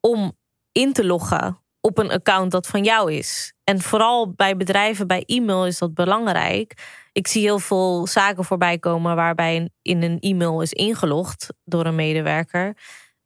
om 0.00 0.32
in 0.72 0.92
te 0.92 1.04
loggen 1.04 1.58
op 1.80 1.98
een 1.98 2.10
account 2.10 2.50
dat 2.50 2.66
van 2.66 2.84
jou 2.84 3.12
is. 3.12 3.52
En 3.64 3.80
vooral 3.80 4.32
bij 4.32 4.56
bedrijven, 4.56 5.06
bij 5.06 5.22
e-mail 5.26 5.66
is 5.66 5.78
dat 5.78 5.94
belangrijk. 5.94 6.98
Ik 7.12 7.26
zie 7.26 7.42
heel 7.42 7.58
veel 7.58 8.06
zaken 8.06 8.44
voorbij 8.44 8.78
komen 8.78 9.16
waarbij 9.16 9.70
in 9.82 10.02
een 10.02 10.18
e-mail 10.20 10.60
is 10.60 10.72
ingelogd 10.72 11.46
door 11.64 11.86
een 11.86 11.94
medewerker, 11.94 12.76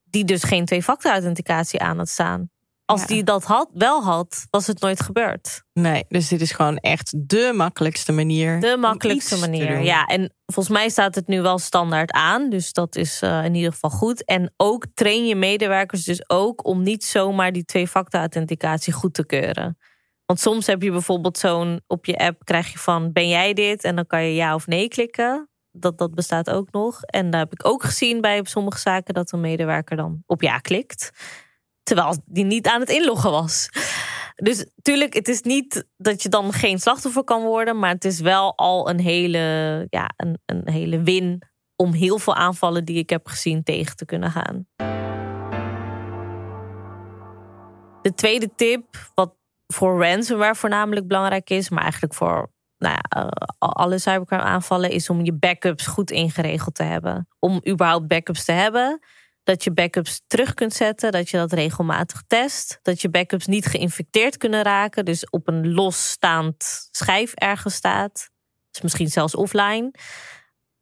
die 0.04 0.24
dus 0.24 0.42
geen 0.42 0.64
twee-factor 0.64 1.10
authenticatie 1.10 1.80
aan 1.80 1.98
had 1.98 2.08
staan. 2.08 2.50
Als 2.86 3.06
die 3.06 3.22
dat 3.22 3.44
had, 3.44 3.70
wel 3.72 4.02
had, 4.02 4.46
was 4.50 4.66
het 4.66 4.80
nooit 4.80 5.00
gebeurd. 5.00 5.62
Nee, 5.72 6.04
dus 6.08 6.28
dit 6.28 6.40
is 6.40 6.52
gewoon 6.52 6.76
echt 6.76 7.28
de 7.28 7.52
makkelijkste 7.54 8.12
manier. 8.12 8.60
De 8.60 8.76
makkelijkste 8.76 9.38
manier, 9.38 9.80
ja. 9.80 10.04
En 10.04 10.34
volgens 10.46 10.76
mij 10.76 10.88
staat 10.88 11.14
het 11.14 11.26
nu 11.26 11.42
wel 11.42 11.58
standaard 11.58 12.10
aan. 12.10 12.50
Dus 12.50 12.72
dat 12.72 12.96
is 12.96 13.22
uh, 13.22 13.44
in 13.44 13.54
ieder 13.54 13.72
geval 13.72 13.90
goed. 13.90 14.24
En 14.24 14.52
ook 14.56 14.86
train 14.94 15.26
je 15.26 15.36
medewerkers 15.36 16.04
dus 16.04 16.28
ook 16.28 16.66
om 16.66 16.82
niet 16.82 17.04
zomaar 17.04 17.52
die 17.52 17.64
twee-factor 17.64 18.20
authenticatie 18.20 18.92
goed 18.92 19.14
te 19.14 19.26
keuren. 19.26 19.78
Want 20.26 20.40
soms 20.40 20.66
heb 20.66 20.82
je 20.82 20.90
bijvoorbeeld 20.90 21.38
zo'n 21.38 21.80
op 21.86 22.04
je 22.06 22.18
app 22.18 22.44
krijg 22.44 22.72
je 22.72 22.78
van 22.78 23.12
ben 23.12 23.28
jij 23.28 23.52
dit? 23.52 23.84
En 23.84 23.96
dan 23.96 24.06
kan 24.06 24.24
je 24.24 24.34
ja 24.34 24.54
of 24.54 24.66
nee 24.66 24.88
klikken. 24.88 25.48
Dat, 25.70 25.98
dat 25.98 26.14
bestaat 26.14 26.50
ook 26.50 26.72
nog. 26.72 27.02
En 27.02 27.30
daar 27.30 27.40
heb 27.40 27.52
ik 27.52 27.66
ook 27.66 27.82
gezien 27.82 28.20
bij 28.20 28.40
sommige 28.42 28.78
zaken 28.78 29.14
dat 29.14 29.32
een 29.32 29.40
medewerker 29.40 29.96
dan 29.96 30.22
op 30.26 30.42
ja 30.42 30.58
klikt. 30.58 31.10
Terwijl 31.84 32.16
die 32.24 32.44
niet 32.44 32.66
aan 32.66 32.80
het 32.80 32.90
inloggen 32.90 33.30
was. 33.30 33.68
Dus 34.34 34.66
tuurlijk, 34.82 35.14
het 35.14 35.28
is 35.28 35.42
niet 35.42 35.86
dat 35.96 36.22
je 36.22 36.28
dan 36.28 36.52
geen 36.52 36.78
slachtoffer 36.78 37.24
kan 37.24 37.42
worden. 37.42 37.78
Maar 37.78 37.90
het 37.90 38.04
is 38.04 38.20
wel 38.20 38.56
al 38.56 38.88
een 38.88 39.00
hele, 39.00 39.86
ja, 39.90 40.10
een, 40.16 40.38
een 40.46 40.68
hele 40.68 41.02
win 41.02 41.42
om 41.76 41.92
heel 41.92 42.18
veel 42.18 42.34
aanvallen 42.34 42.84
die 42.84 42.98
ik 42.98 43.10
heb 43.10 43.26
gezien 43.26 43.62
tegen 43.62 43.96
te 43.96 44.04
kunnen 44.04 44.30
gaan. 44.30 44.66
De 48.02 48.14
tweede 48.14 48.50
tip, 48.54 49.10
wat 49.14 49.34
voor 49.66 50.04
ransomware 50.04 50.54
voornamelijk 50.54 51.06
belangrijk 51.06 51.50
is, 51.50 51.68
maar 51.68 51.82
eigenlijk 51.82 52.14
voor 52.14 52.52
nou 52.78 52.94
ja, 52.94 53.22
uh, 53.22 53.28
alle 53.58 53.98
cybercrime 53.98 54.42
aanvallen, 54.42 54.90
is 54.90 55.10
om 55.10 55.24
je 55.24 55.32
backups 55.32 55.86
goed 55.86 56.10
ingeregeld 56.10 56.74
te 56.74 56.82
hebben. 56.82 57.28
Om 57.38 57.60
überhaupt 57.68 58.06
backups 58.06 58.44
te 58.44 58.52
hebben, 58.52 59.00
dat 59.44 59.64
je 59.64 59.72
backups 59.72 60.22
terug 60.26 60.54
kunt 60.54 60.72
zetten, 60.72 61.12
dat 61.12 61.28
je 61.28 61.36
dat 61.36 61.52
regelmatig 61.52 62.22
test, 62.26 62.78
dat 62.82 63.00
je 63.00 63.10
backups 63.10 63.46
niet 63.46 63.66
geïnfecteerd 63.66 64.36
kunnen 64.36 64.62
raken, 64.62 65.04
dus 65.04 65.30
op 65.30 65.48
een 65.48 65.72
losstaand 65.72 66.88
schijf 66.90 67.34
ergens 67.34 67.74
staat, 67.74 68.30
dus 68.70 68.80
misschien 68.80 69.08
zelfs 69.08 69.34
offline. 69.34 69.90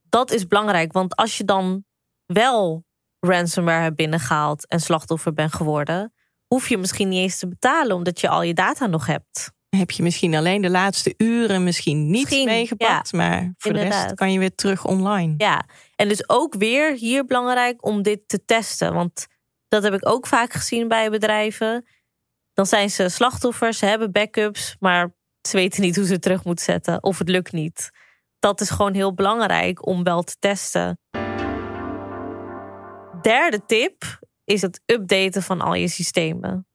Dat 0.02 0.30
is 0.30 0.46
belangrijk, 0.46 0.92
want 0.92 1.16
als 1.16 1.36
je 1.36 1.44
dan 1.44 1.84
wel 2.26 2.84
ransomware 3.20 3.82
hebt 3.82 3.96
binnengehaald 3.96 4.66
en 4.66 4.80
slachtoffer 4.80 5.32
bent 5.32 5.54
geworden, 5.54 6.12
hoef 6.46 6.68
je 6.68 6.78
misschien 6.78 7.08
niet 7.08 7.18
eens 7.18 7.38
te 7.38 7.48
betalen 7.48 7.96
omdat 7.96 8.20
je 8.20 8.28
al 8.28 8.42
je 8.42 8.54
data 8.54 8.86
nog 8.86 9.06
hebt 9.06 9.52
heb 9.76 9.90
je 9.90 10.02
misschien 10.02 10.34
alleen 10.34 10.62
de 10.62 10.70
laatste 10.70 11.14
uren 11.16 11.64
misschien 11.64 12.10
niet 12.10 12.44
meegepakt. 12.44 13.12
maar 13.12 13.54
voor 13.56 13.72
de 13.72 13.82
rest 13.82 14.14
kan 14.14 14.32
je 14.32 14.38
weer 14.38 14.54
terug 14.54 14.84
online. 14.84 15.34
Ja, 15.36 15.66
en 15.96 16.08
dus 16.08 16.28
ook 16.28 16.54
weer 16.54 16.94
hier 16.94 17.24
belangrijk 17.24 17.84
om 17.86 18.02
dit 18.02 18.28
te 18.28 18.44
testen. 18.44 18.94
Want 18.94 19.26
dat 19.68 19.82
heb 19.82 19.94
ik 19.94 20.08
ook 20.08 20.26
vaak 20.26 20.52
gezien 20.52 20.88
bij 20.88 21.10
bedrijven. 21.10 21.86
Dan 22.52 22.66
zijn 22.66 22.90
ze 22.90 23.08
slachtoffers, 23.08 23.78
ze 23.78 23.86
hebben 23.86 24.12
backups, 24.12 24.76
maar 24.78 25.14
ze 25.48 25.56
weten 25.56 25.82
niet 25.82 25.96
hoe 25.96 26.06
ze 26.06 26.12
het 26.12 26.22
terug 26.22 26.44
moeten 26.44 26.64
zetten. 26.64 27.02
Of 27.02 27.18
het 27.18 27.28
lukt 27.28 27.52
niet. 27.52 27.90
Dat 28.38 28.60
is 28.60 28.70
gewoon 28.70 28.94
heel 28.94 29.14
belangrijk 29.14 29.86
om 29.86 30.02
wel 30.02 30.22
te 30.22 30.36
testen. 30.38 30.98
Derde 33.22 33.64
tip 33.66 34.20
is 34.44 34.62
het 34.62 34.80
updaten 34.86 35.42
van 35.42 35.60
al 35.60 35.74
je 35.74 35.88
systemen. 35.88 36.66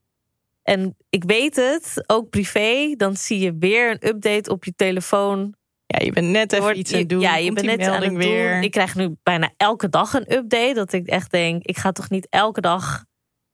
En 0.69 0.97
ik 1.09 1.23
weet 1.23 1.55
het, 1.55 2.03
ook 2.05 2.29
privé, 2.29 2.93
dan 2.97 3.15
zie 3.15 3.39
je 3.39 3.55
weer 3.59 3.91
een 3.91 4.07
update 4.07 4.51
op 4.51 4.65
je 4.65 4.73
telefoon. 4.75 5.55
Ja, 5.85 6.05
je 6.05 6.11
bent 6.11 6.27
net 6.27 6.53
even 6.53 6.79
iets 6.79 6.93
aan 6.93 6.99
het 6.99 7.09
doen. 7.09 7.19
Ja, 7.19 7.35
je 7.35 7.53
bent 7.53 7.65
net 7.65 7.87
aan 7.87 8.01
het 8.01 8.13
weer. 8.13 8.53
doen. 8.53 8.63
Ik 8.63 8.71
krijg 8.71 8.95
nu 8.95 9.15
bijna 9.23 9.53
elke 9.57 9.89
dag 9.89 10.13
een 10.13 10.33
update. 10.33 10.73
Dat 10.73 10.93
ik 10.93 11.07
echt 11.07 11.31
denk, 11.31 11.63
ik 11.63 11.77
ga 11.77 11.91
toch 11.91 12.09
niet 12.09 12.27
elke 12.29 12.61
dag 12.61 13.05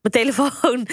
mijn 0.01 0.25
telefoon 0.25 0.87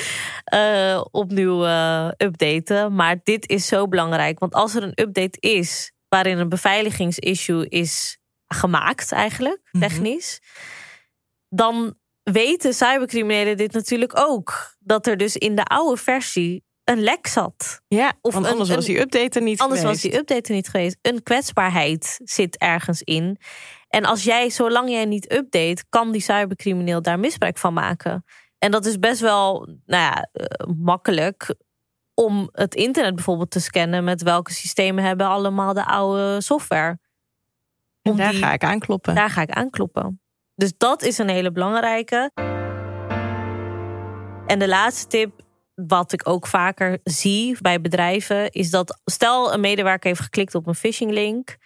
uh, 0.55 1.05
opnieuw 1.23 1.65
uh, 1.65 2.11
updaten. 2.17 2.95
Maar 2.95 3.21
dit 3.23 3.49
is 3.49 3.67
zo 3.67 3.89
belangrijk. 3.89 4.39
Want 4.39 4.55
als 4.55 4.75
er 4.75 4.83
een 4.83 5.01
update 5.01 5.41
is 5.41 5.93
waarin 6.09 6.39
een 6.39 6.49
beveiligingsissue 6.49 7.69
is 7.69 8.19
gemaakt, 8.47 9.13
eigenlijk, 9.13 9.61
mhm. 9.73 9.89
technisch. 9.89 10.41
Dan 11.49 11.99
weten 12.23 12.75
cybercriminelen 12.75 13.57
dit 13.57 13.73
natuurlijk 13.73 14.19
ook. 14.19 14.77
Dat 14.91 15.07
er 15.07 15.17
dus 15.17 15.37
in 15.37 15.55
de 15.55 15.65
oude 15.65 16.01
versie 16.01 16.65
een 16.85 17.03
lek 17.03 17.27
zat. 17.27 17.83
Ja, 17.89 18.13
of 18.21 18.35
want 18.35 18.47
anders 18.47 18.71
was 18.71 18.85
die 18.85 19.01
update 19.01 19.39
er 19.39 19.45
niet 19.45 19.61
anders 19.61 19.81
geweest. 19.81 20.03
was 20.03 20.11
die 20.11 20.21
update 20.21 20.49
er 20.49 20.55
niet 20.55 20.69
geweest. 20.69 20.99
Een 21.03 21.23
kwetsbaarheid 21.23 22.21
zit 22.25 22.59
ergens 22.59 23.03
in. 23.03 23.39
En 23.89 24.05
als 24.05 24.25
jij, 24.25 24.51
zolang 24.51 24.91
jij 24.91 25.05
niet 25.05 25.33
update, 25.33 25.85
kan 25.89 26.13
die 26.13 26.21
cybercrimineel 26.21 27.03
daar 27.03 27.19
misbruik 27.19 27.59
van 27.59 27.73
maken. 27.73 28.25
En 28.59 28.71
dat 28.71 28.87
is 28.87 28.99
best 28.99 29.21
wel 29.21 29.67
nou 29.87 30.03
ja, 30.03 30.29
eh, 30.33 30.67
makkelijk 30.77 31.55
om 32.15 32.49
het 32.53 32.75
internet 32.75 33.15
bijvoorbeeld 33.15 33.51
te 33.51 33.61
scannen 33.61 34.05
met 34.05 34.23
welke 34.23 34.53
systemen 34.53 35.05
hebben 35.05 35.27
allemaal 35.27 35.75
de 35.75 35.85
oude 35.85 36.41
software. 36.41 36.99
En 38.03 38.17
daar 38.17 38.35
ga 38.35 38.53
ik 38.53 38.65
aankloppen. 38.65 39.15
Daar 39.15 39.31
ga 39.31 39.43
ik 39.43 39.51
aankloppen. 39.51 40.21
Dus 40.55 40.73
dat 40.77 41.03
is 41.03 41.19
een 41.19 41.29
hele 41.29 41.53
belangrijke. 41.53 42.31
En 44.51 44.59
de 44.59 44.69
laatste 44.69 45.07
tip, 45.07 45.43
wat 45.75 46.13
ik 46.13 46.29
ook 46.29 46.47
vaker 46.47 46.99
zie 47.05 47.57
bij 47.61 47.81
bedrijven, 47.81 48.51
is 48.51 48.71
dat 48.71 49.01
stel 49.05 49.53
een 49.53 49.61
medewerker 49.61 50.09
heeft 50.09 50.21
geklikt 50.21 50.55
op 50.55 50.67
een 50.67 50.75
phishing 50.75 51.11
link 51.11 51.57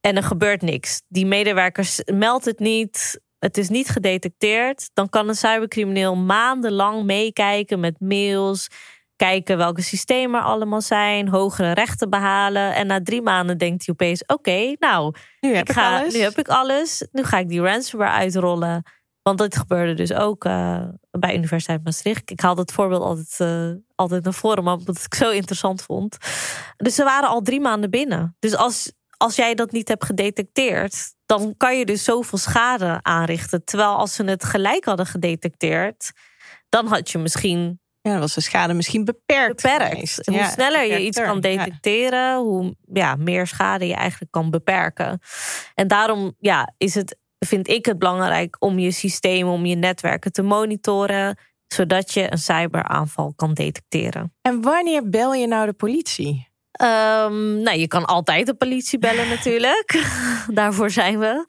en 0.00 0.16
er 0.16 0.22
gebeurt 0.22 0.62
niks. 0.62 1.02
Die 1.08 1.26
medewerkers 1.26 2.00
meldt 2.04 2.44
het 2.44 2.58
niet, 2.58 3.20
het 3.38 3.58
is 3.58 3.68
niet 3.68 3.88
gedetecteerd, 3.88 4.90
dan 4.92 5.08
kan 5.08 5.28
een 5.28 5.34
cybercrimineel 5.34 6.16
maandenlang 6.16 7.04
meekijken 7.04 7.80
met 7.80 8.00
mails, 8.00 8.68
kijken 9.16 9.56
welke 9.56 9.82
systemen 9.82 10.40
er 10.40 10.46
allemaal 10.46 10.80
zijn, 10.80 11.28
hogere 11.28 11.72
rechten 11.72 12.10
behalen. 12.10 12.74
En 12.74 12.86
na 12.86 13.02
drie 13.02 13.22
maanden 13.22 13.58
denkt 13.58 13.86
hij 13.86 13.94
opeens: 13.94 14.24
oké, 14.26 14.74
nou, 14.78 15.14
nu 15.40 15.54
heb 15.54 15.68
ik, 15.68 15.74
ga, 15.74 15.98
alles. 15.98 16.14
Nu 16.14 16.20
heb 16.20 16.38
ik 16.38 16.48
alles. 16.48 17.06
Nu 17.10 17.24
ga 17.24 17.38
ik 17.38 17.48
die 17.48 17.60
ransomware 17.60 18.12
uitrollen. 18.12 18.82
Want 19.22 19.38
dat 19.38 19.56
gebeurde 19.56 19.94
dus 19.94 20.12
ook 20.12 20.44
uh, 20.44 20.84
bij 21.10 21.34
Universiteit 21.34 21.84
Maastricht. 21.84 22.30
Ik 22.30 22.40
haal 22.40 22.54
dat 22.54 22.72
voorbeeld 22.72 23.02
altijd, 23.02 23.38
uh, 23.38 23.74
altijd 23.94 24.24
naar 24.24 24.34
voren, 24.34 24.66
omdat 24.66 25.04
ik 25.04 25.14
zo 25.14 25.30
interessant 25.30 25.82
vond. 25.82 26.16
Dus 26.76 26.94
ze 26.94 27.04
waren 27.04 27.28
al 27.28 27.40
drie 27.40 27.60
maanden 27.60 27.90
binnen. 27.90 28.36
Dus 28.38 28.56
als, 28.56 28.92
als 29.16 29.36
jij 29.36 29.54
dat 29.54 29.72
niet 29.72 29.88
hebt 29.88 30.04
gedetecteerd, 30.04 31.14
dan 31.26 31.54
kan 31.56 31.78
je 31.78 31.84
dus 31.84 32.04
zoveel 32.04 32.38
schade 32.38 32.98
aanrichten. 33.02 33.64
Terwijl 33.64 33.96
als 33.96 34.14
ze 34.14 34.24
het 34.24 34.44
gelijk 34.44 34.84
hadden 34.84 35.06
gedetecteerd, 35.06 36.12
dan 36.68 36.86
had 36.86 37.10
je 37.10 37.18
misschien 37.18 37.80
ja, 38.02 38.10
dan 38.10 38.20
was 38.20 38.34
de 38.34 38.40
schade 38.40 38.74
misschien 38.74 39.04
beperkt. 39.04 39.62
Beperkt. 39.62 40.26
Hoe 40.26 40.44
sneller 40.44 40.86
je 40.86 41.00
iets 41.00 41.20
kan 41.20 41.40
detecteren, 41.40 42.38
hoe 42.38 42.76
ja, 42.92 43.14
meer 43.16 43.46
schade 43.46 43.86
je 43.86 43.94
eigenlijk 43.94 44.32
kan 44.32 44.50
beperken. 44.50 45.20
En 45.74 45.88
daarom 45.88 46.34
ja, 46.38 46.72
is 46.76 46.94
het, 46.94 47.16
vind 47.46 47.68
ik 47.68 47.86
het 47.86 47.98
belangrijk 47.98 48.56
om 48.58 48.78
je 48.78 48.90
systeem, 48.90 49.48
om 49.48 49.66
je 49.66 49.76
netwerken 49.76 50.32
te 50.32 50.42
monitoren, 50.42 51.38
zodat 51.66 52.12
je 52.12 52.32
een 52.32 52.38
cyberaanval 52.38 53.32
kan 53.36 53.54
detecteren. 53.54 54.34
En 54.40 54.60
wanneer 54.60 55.08
bel 55.08 55.34
je 55.34 55.46
nou 55.46 55.66
de 55.66 55.72
politie? 55.72 56.50
Um, 56.82 57.62
nou, 57.62 57.78
je 57.78 57.88
kan 57.88 58.04
altijd 58.04 58.46
de 58.46 58.54
politie 58.54 58.98
bellen 58.98 59.28
natuurlijk. 59.36 60.04
Daarvoor 60.54 60.90
zijn 60.90 61.18
we. 61.18 61.46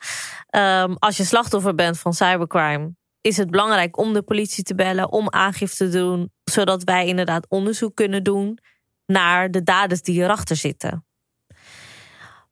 Um, 0.57 0.95
als 0.99 1.17
je 1.17 1.23
slachtoffer 1.23 1.75
bent 1.75 1.99
van 1.99 2.13
cybercrime, 2.13 2.95
is 3.21 3.37
het 3.37 3.49
belangrijk 3.49 3.97
om 3.97 4.13
de 4.13 4.21
politie 4.21 4.63
te 4.63 4.75
bellen, 4.75 5.11
om 5.11 5.29
aangifte 5.29 5.89
te 5.89 5.97
doen, 5.97 6.31
zodat 6.43 6.83
wij 6.83 7.07
inderdaad 7.07 7.45
onderzoek 7.49 7.95
kunnen 7.95 8.23
doen 8.23 8.59
naar 9.05 9.51
de 9.51 9.63
daders 9.63 10.01
die 10.01 10.21
erachter 10.21 10.55
zitten. 10.55 11.05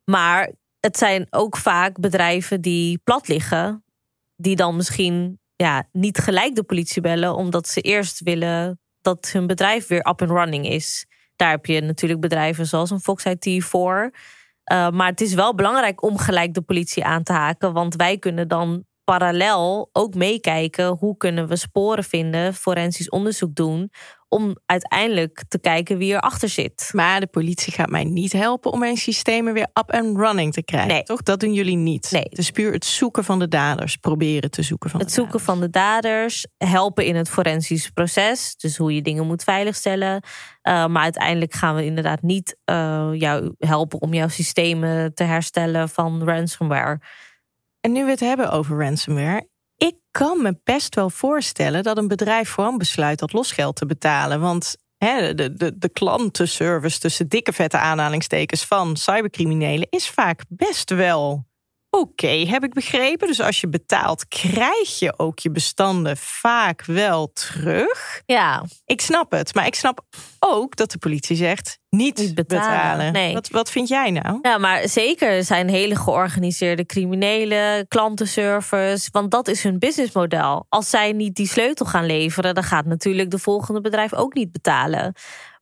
Maar 0.03 0.51
het 0.81 0.97
zijn 0.97 1.27
ook 1.29 1.57
vaak 1.57 1.99
bedrijven 1.99 2.61
die 2.61 2.97
plat 3.03 3.27
liggen, 3.27 3.83
die 4.35 4.55
dan 4.55 4.75
misschien 4.75 5.39
ja, 5.55 5.87
niet 5.91 6.17
gelijk 6.17 6.55
de 6.55 6.63
politie 6.63 7.01
bellen, 7.01 7.35
omdat 7.35 7.67
ze 7.67 7.81
eerst 7.81 8.19
willen 8.19 8.79
dat 9.01 9.29
hun 9.31 9.47
bedrijf 9.47 9.87
weer 9.87 10.07
up 10.07 10.21
and 10.21 10.31
running 10.31 10.67
is. 10.67 11.05
Daar 11.35 11.49
heb 11.49 11.65
je 11.65 11.81
natuurlijk 11.81 12.21
bedrijven 12.21 12.65
zoals 12.65 12.89
een 12.89 12.99
Fox 12.99 13.25
IT 13.25 13.63
voor. 13.63 14.11
Uh, 14.71 14.89
maar 14.89 15.07
het 15.07 15.21
is 15.21 15.33
wel 15.33 15.55
belangrijk 15.55 16.03
om 16.03 16.17
gelijk 16.17 16.53
de 16.53 16.61
politie 16.61 17.03
aan 17.03 17.23
te 17.23 17.33
haken, 17.33 17.73
want 17.73 17.95
wij 17.95 18.17
kunnen 18.17 18.47
dan 18.47 18.85
parallel 19.03 19.89
ook 19.91 20.15
meekijken 20.15 20.87
hoe 20.87 21.17
kunnen 21.17 21.47
we 21.47 21.55
sporen 21.55 22.03
vinden, 22.03 22.53
forensisch 22.53 23.09
onderzoek 23.09 23.55
doen, 23.55 23.91
om 24.31 24.57
uiteindelijk 24.65 25.43
te 25.47 25.59
kijken 25.59 25.97
wie 25.97 26.13
erachter 26.13 26.49
zit. 26.49 26.89
Maar 26.91 27.19
de 27.19 27.27
politie 27.27 27.73
gaat 27.73 27.89
mij 27.89 28.03
niet 28.03 28.31
helpen 28.31 28.71
om 28.71 28.79
mijn 28.79 28.97
systemen 28.97 29.53
weer 29.53 29.67
up 29.73 29.91
and 29.91 30.17
running 30.17 30.53
te 30.53 30.63
krijgen. 30.63 30.91
Nee. 30.91 31.03
Toch? 31.03 31.21
Dat 31.21 31.39
doen 31.39 31.53
jullie 31.53 31.75
niet. 31.75 32.11
Nee. 32.11 32.25
Het 32.29 32.37
is 32.37 32.51
puur 32.51 32.71
het 32.71 32.85
zoeken 32.85 33.23
van 33.23 33.39
de 33.39 33.47
daders, 33.47 33.95
proberen 33.95 34.51
te 34.51 34.61
zoeken 34.61 34.89
van 34.89 34.99
het 34.99 35.09
de 35.09 35.15
zoeken 35.15 35.39
van 35.39 35.59
de 35.59 35.69
daders, 35.69 36.47
helpen 36.57 37.05
in 37.05 37.15
het 37.15 37.29
forensisch 37.29 37.89
proces, 37.89 38.55
dus 38.55 38.77
hoe 38.77 38.95
je 38.95 39.01
dingen 39.01 39.27
moet 39.27 39.43
veiligstellen. 39.43 40.13
Uh, 40.13 40.85
maar 40.87 41.03
uiteindelijk 41.03 41.53
gaan 41.53 41.75
we 41.75 41.85
inderdaad 41.85 42.21
niet 42.21 42.57
uh, 42.65 43.09
jou 43.13 43.53
helpen 43.57 44.01
om 44.01 44.13
jouw 44.13 44.27
systemen 44.27 45.13
te 45.13 45.23
herstellen 45.23 45.89
van 45.89 46.23
ransomware. 46.23 46.99
En 47.79 47.91
nu 47.91 48.03
we 48.03 48.09
het 48.09 48.19
hebben 48.19 48.51
over 48.51 48.77
ransomware, 48.77 49.47
ik 49.81 49.95
kan 50.11 50.41
me 50.41 50.59
best 50.63 50.95
wel 50.95 51.09
voorstellen 51.09 51.83
dat 51.83 51.97
een 51.97 52.07
bedrijf 52.07 52.51
gewoon 52.51 52.77
besluit 52.77 53.19
dat 53.19 53.33
losgeld 53.33 53.75
te 53.75 53.85
betalen. 53.85 54.39
Want 54.39 54.75
hè, 54.97 55.33
de, 55.33 55.53
de, 55.53 55.77
de 55.77 55.89
klantenservice 55.89 56.99
tussen 56.99 57.27
dikke 57.27 57.53
vette 57.53 57.77
aanhalingstekens 57.77 58.65
van 58.65 58.97
cybercriminelen 58.97 59.87
is 59.89 60.09
vaak 60.09 60.43
best 60.49 60.89
wel 60.89 61.45
Oké, 61.93 62.27
heb 62.27 62.63
ik 62.63 62.73
begrepen. 62.73 63.27
Dus 63.27 63.41
als 63.41 63.61
je 63.61 63.67
betaalt, 63.67 64.27
krijg 64.27 64.99
je 64.99 65.13
ook 65.17 65.39
je 65.39 65.51
bestanden 65.51 66.17
vaak 66.17 66.85
wel 66.85 67.31
terug. 67.33 68.21
Ja. 68.25 68.65
Ik 68.85 69.01
snap 69.01 69.31
het. 69.31 69.55
Maar 69.55 69.65
ik 69.65 69.75
snap 69.75 70.05
ook 70.39 70.75
dat 70.75 70.91
de 70.91 70.97
politie 70.97 71.35
zegt 71.35 71.79
niet, 71.89 72.35
betalen. 72.35 73.13
Nee. 73.13 73.33
Wat, 73.33 73.49
wat 73.49 73.71
vind 73.71 73.87
jij 73.87 74.11
nou? 74.11 74.39
Ja, 74.41 74.57
maar 74.57 74.87
zeker 74.87 75.43
zijn 75.43 75.69
hele 75.69 75.95
georganiseerde 75.95 76.85
criminelen, 76.85 77.87
klantenservice. 77.87 79.09
Want 79.11 79.31
dat 79.31 79.47
is 79.47 79.63
hun 79.63 79.79
businessmodel. 79.79 80.65
Als 80.69 80.89
zij 80.89 81.11
niet 81.11 81.35
die 81.35 81.47
sleutel 81.47 81.85
gaan 81.85 82.05
leveren, 82.05 82.55
dan 82.55 82.63
gaat 82.63 82.85
natuurlijk 82.85 83.31
de 83.31 83.39
volgende 83.39 83.81
bedrijf 83.81 84.13
ook 84.13 84.33
niet 84.33 84.51
betalen. 84.51 85.13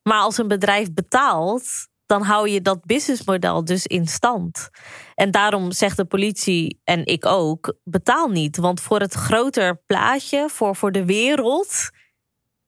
Maar 0.02 0.20
als 0.20 0.38
een 0.38 0.48
bedrijf 0.48 0.92
betaalt, 0.92 1.88
dan 2.10 2.22
hou 2.22 2.48
je 2.48 2.60
dat 2.62 2.84
businessmodel 2.84 3.64
dus 3.64 3.86
in 3.86 4.06
stand. 4.06 4.70
En 5.14 5.30
daarom 5.30 5.72
zegt 5.72 5.96
de 5.96 6.04
politie 6.04 6.80
en 6.84 7.06
ik 7.06 7.26
ook: 7.26 7.74
betaal 7.84 8.28
niet. 8.28 8.56
Want 8.56 8.80
voor 8.80 9.00
het 9.00 9.14
groter 9.14 9.82
plaatje, 9.86 10.48
voor, 10.48 10.76
voor 10.76 10.92
de 10.92 11.04
wereld, 11.04 11.90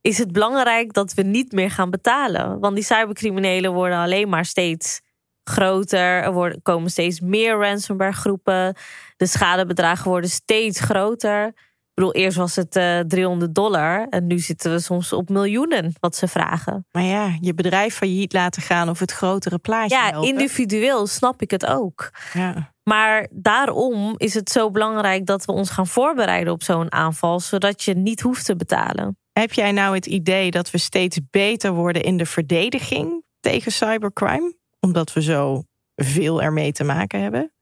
is 0.01 0.19
het 0.19 0.33
belangrijk 0.33 0.93
dat 0.93 1.15
we 1.15 1.23
niet 1.23 1.53
meer 1.53 1.71
gaan 1.71 1.91
betalen. 1.91 2.61
Want 2.61 2.75
die 2.75 2.85
cybercriminelen 2.85 3.73
worden 3.73 3.99
alleen 3.99 4.29
maar 4.29 4.45
steeds 4.45 5.01
groter. 5.45 6.23
Er 6.23 6.33
worden, 6.33 6.63
komen 6.63 6.91
steeds 6.91 7.21
meer 7.21 7.57
ransomware 7.59 8.13
groepen. 8.13 8.77
De 9.17 9.27
schadebedragen 9.27 10.11
worden 10.11 10.31
steeds 10.31 10.81
groter. 10.81 11.55
Ik 11.95 11.99
bedoel, 11.99 12.15
eerst 12.15 12.37
was 12.37 12.57
het 12.57 12.77
uh, 12.77 12.99
eh, 12.99 13.07
300 13.07 13.55
dollar 13.55 14.07
en 14.09 14.27
nu 14.27 14.39
zitten 14.39 14.73
we 14.73 14.79
soms 14.79 15.13
op 15.13 15.29
miljoenen 15.29 15.93
wat 16.01 16.17
ze 16.17 16.29
vragen. 16.29 16.87
Maar 16.91 17.03
ja, 17.03 17.37
je 17.41 17.55
bedrijf 17.55 17.95
failliet 17.95 18.33
laten 18.33 18.63
gaan 18.63 18.89
of 18.89 18.99
het 18.99 19.13
grotere 19.13 19.59
plaatje. 19.59 19.97
Ja, 19.97 20.13
individueel 20.13 21.07
snap 21.07 21.43
ik 21.43 21.51
het 21.51 21.67
ook. 21.67 22.11
Ja. 22.33 22.73
Maar 22.83 23.29
daarom 23.31 24.15
is 24.17 24.35
het 24.35 24.51
zo 24.51 24.71
belangrijk 24.71 25.27
dat 25.27 25.45
we 25.45 25.53
ons 25.53 25.71
gaan 25.71 25.87
voorbereiden 25.87 26.53
op 26.53 26.63
zo'n 26.63 26.93
aanval, 26.93 27.41
zodat 27.41 27.83
je 27.83 27.95
niet 27.95 28.21
hoeft 28.21 28.45
te 28.45 28.57
betalen. 28.57 29.19
Heb 29.33 29.53
jij 29.53 29.73
nou 29.73 29.95
het 29.95 30.07
idee 30.07 30.51
dat 30.51 30.71
we 30.71 30.79
steeds 30.79 31.19
beter 31.31 31.73
worden 31.73 32.03
in 32.03 32.17
de 32.17 32.27
verdediging 32.27 33.25
tegen 33.41 33.73
cybercrime? 33.73 34.55
Omdat 34.81 35.13
we 35.13 35.23
zo 35.23 35.63
veel 35.97 36.43
ermee 36.43 36.73
te 36.73 36.85
maken 36.85 37.21
hebben? 37.21 37.53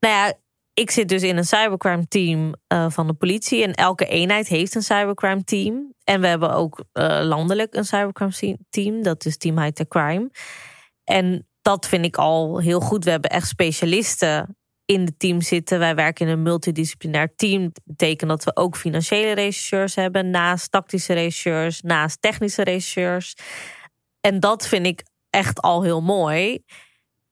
Nou 0.00 0.14
ja, 0.14 0.34
ik 0.74 0.90
zit 0.90 1.08
dus 1.08 1.22
in 1.22 1.36
een 1.36 1.44
cybercrime 1.44 2.08
team 2.08 2.54
uh, 2.72 2.86
van 2.90 3.06
de 3.06 3.14
politie. 3.14 3.62
En 3.62 3.72
elke 3.72 4.06
eenheid 4.06 4.48
heeft 4.48 4.74
een 4.74 4.82
cybercrime 4.82 5.44
team. 5.44 5.94
En 6.04 6.20
we 6.20 6.26
hebben 6.26 6.54
ook 6.54 6.84
uh, 6.92 7.20
landelijk 7.22 7.74
een 7.74 7.84
cybercrime 7.84 8.58
team. 8.70 9.02
Dat 9.02 9.24
is 9.24 9.36
Team 9.36 9.58
High 9.58 9.72
Tech 9.72 9.88
Crime. 9.88 10.30
En 11.04 11.48
dat 11.62 11.88
vind 11.88 12.04
ik 12.04 12.16
al 12.16 12.58
heel 12.58 12.80
goed. 12.80 13.04
We 13.04 13.10
hebben 13.10 13.30
echt 13.30 13.48
specialisten 13.48 14.56
in 14.84 15.00
het 15.00 15.18
team 15.18 15.40
zitten. 15.40 15.78
Wij 15.78 15.94
werken 15.94 16.26
in 16.26 16.32
een 16.32 16.42
multidisciplinair 16.42 17.34
team. 17.36 17.62
Dat 17.62 17.82
betekent 17.84 18.30
dat 18.30 18.44
we 18.44 18.56
ook 18.56 18.76
financiële 18.76 19.32
regisseurs 19.32 19.94
hebben, 19.94 20.30
naast 20.30 20.70
tactische 20.70 21.12
regisseurs, 21.12 21.80
naast 21.80 22.22
technische 22.22 22.62
regisseurs. 22.62 23.36
En 24.20 24.40
dat 24.40 24.66
vind 24.66 24.86
ik 24.86 25.02
echt 25.30 25.60
al 25.60 25.82
heel 25.82 26.02
mooi. 26.02 26.64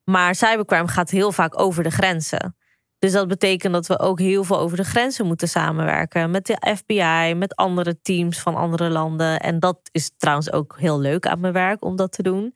Maar 0.05 0.35
cybercrime 0.35 0.89
gaat 0.89 1.11
heel 1.11 1.33
vaak 1.33 1.61
over 1.61 1.83
de 1.83 1.91
grenzen. 1.91 2.57
Dus 3.03 3.13
dat 3.13 3.29
betekent 3.29 3.73
dat 3.73 3.87
we 3.87 3.99
ook 3.99 4.19
heel 4.19 4.45
veel 4.45 4.59
over 4.59 4.77
de 4.77 4.85
grenzen 4.85 5.27
moeten 5.27 5.49
samenwerken. 5.49 6.31
Met 6.31 6.47
de 6.47 6.75
FBI, 6.77 7.35
met 7.35 7.57
andere 7.57 8.01
teams 8.03 8.39
van 8.41 8.55
andere 8.55 8.91
landen. 8.91 9.41
En 9.41 9.61
dat 9.61 9.79
is 9.91 10.11
trouwens 10.17 10.53
ook 10.53 10.77
heel 10.79 11.01
leuk 11.01 11.27
aan 11.27 11.41
mijn 11.41 11.53
werk 11.53 11.85
om 11.85 11.97
dat 11.97 12.13
te 12.13 12.23
doen. 12.23 12.53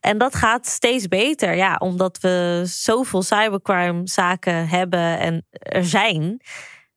En 0.00 0.18
dat 0.18 0.34
gaat 0.34 0.66
steeds 0.66 1.08
beter, 1.08 1.54
ja, 1.54 1.76
omdat 1.76 2.20
we 2.20 2.62
zoveel 2.66 3.22
cybercrime 3.22 4.00
zaken 4.04 4.68
hebben 4.68 5.18
en 5.18 5.46
er 5.50 5.84
zijn, 5.84 6.40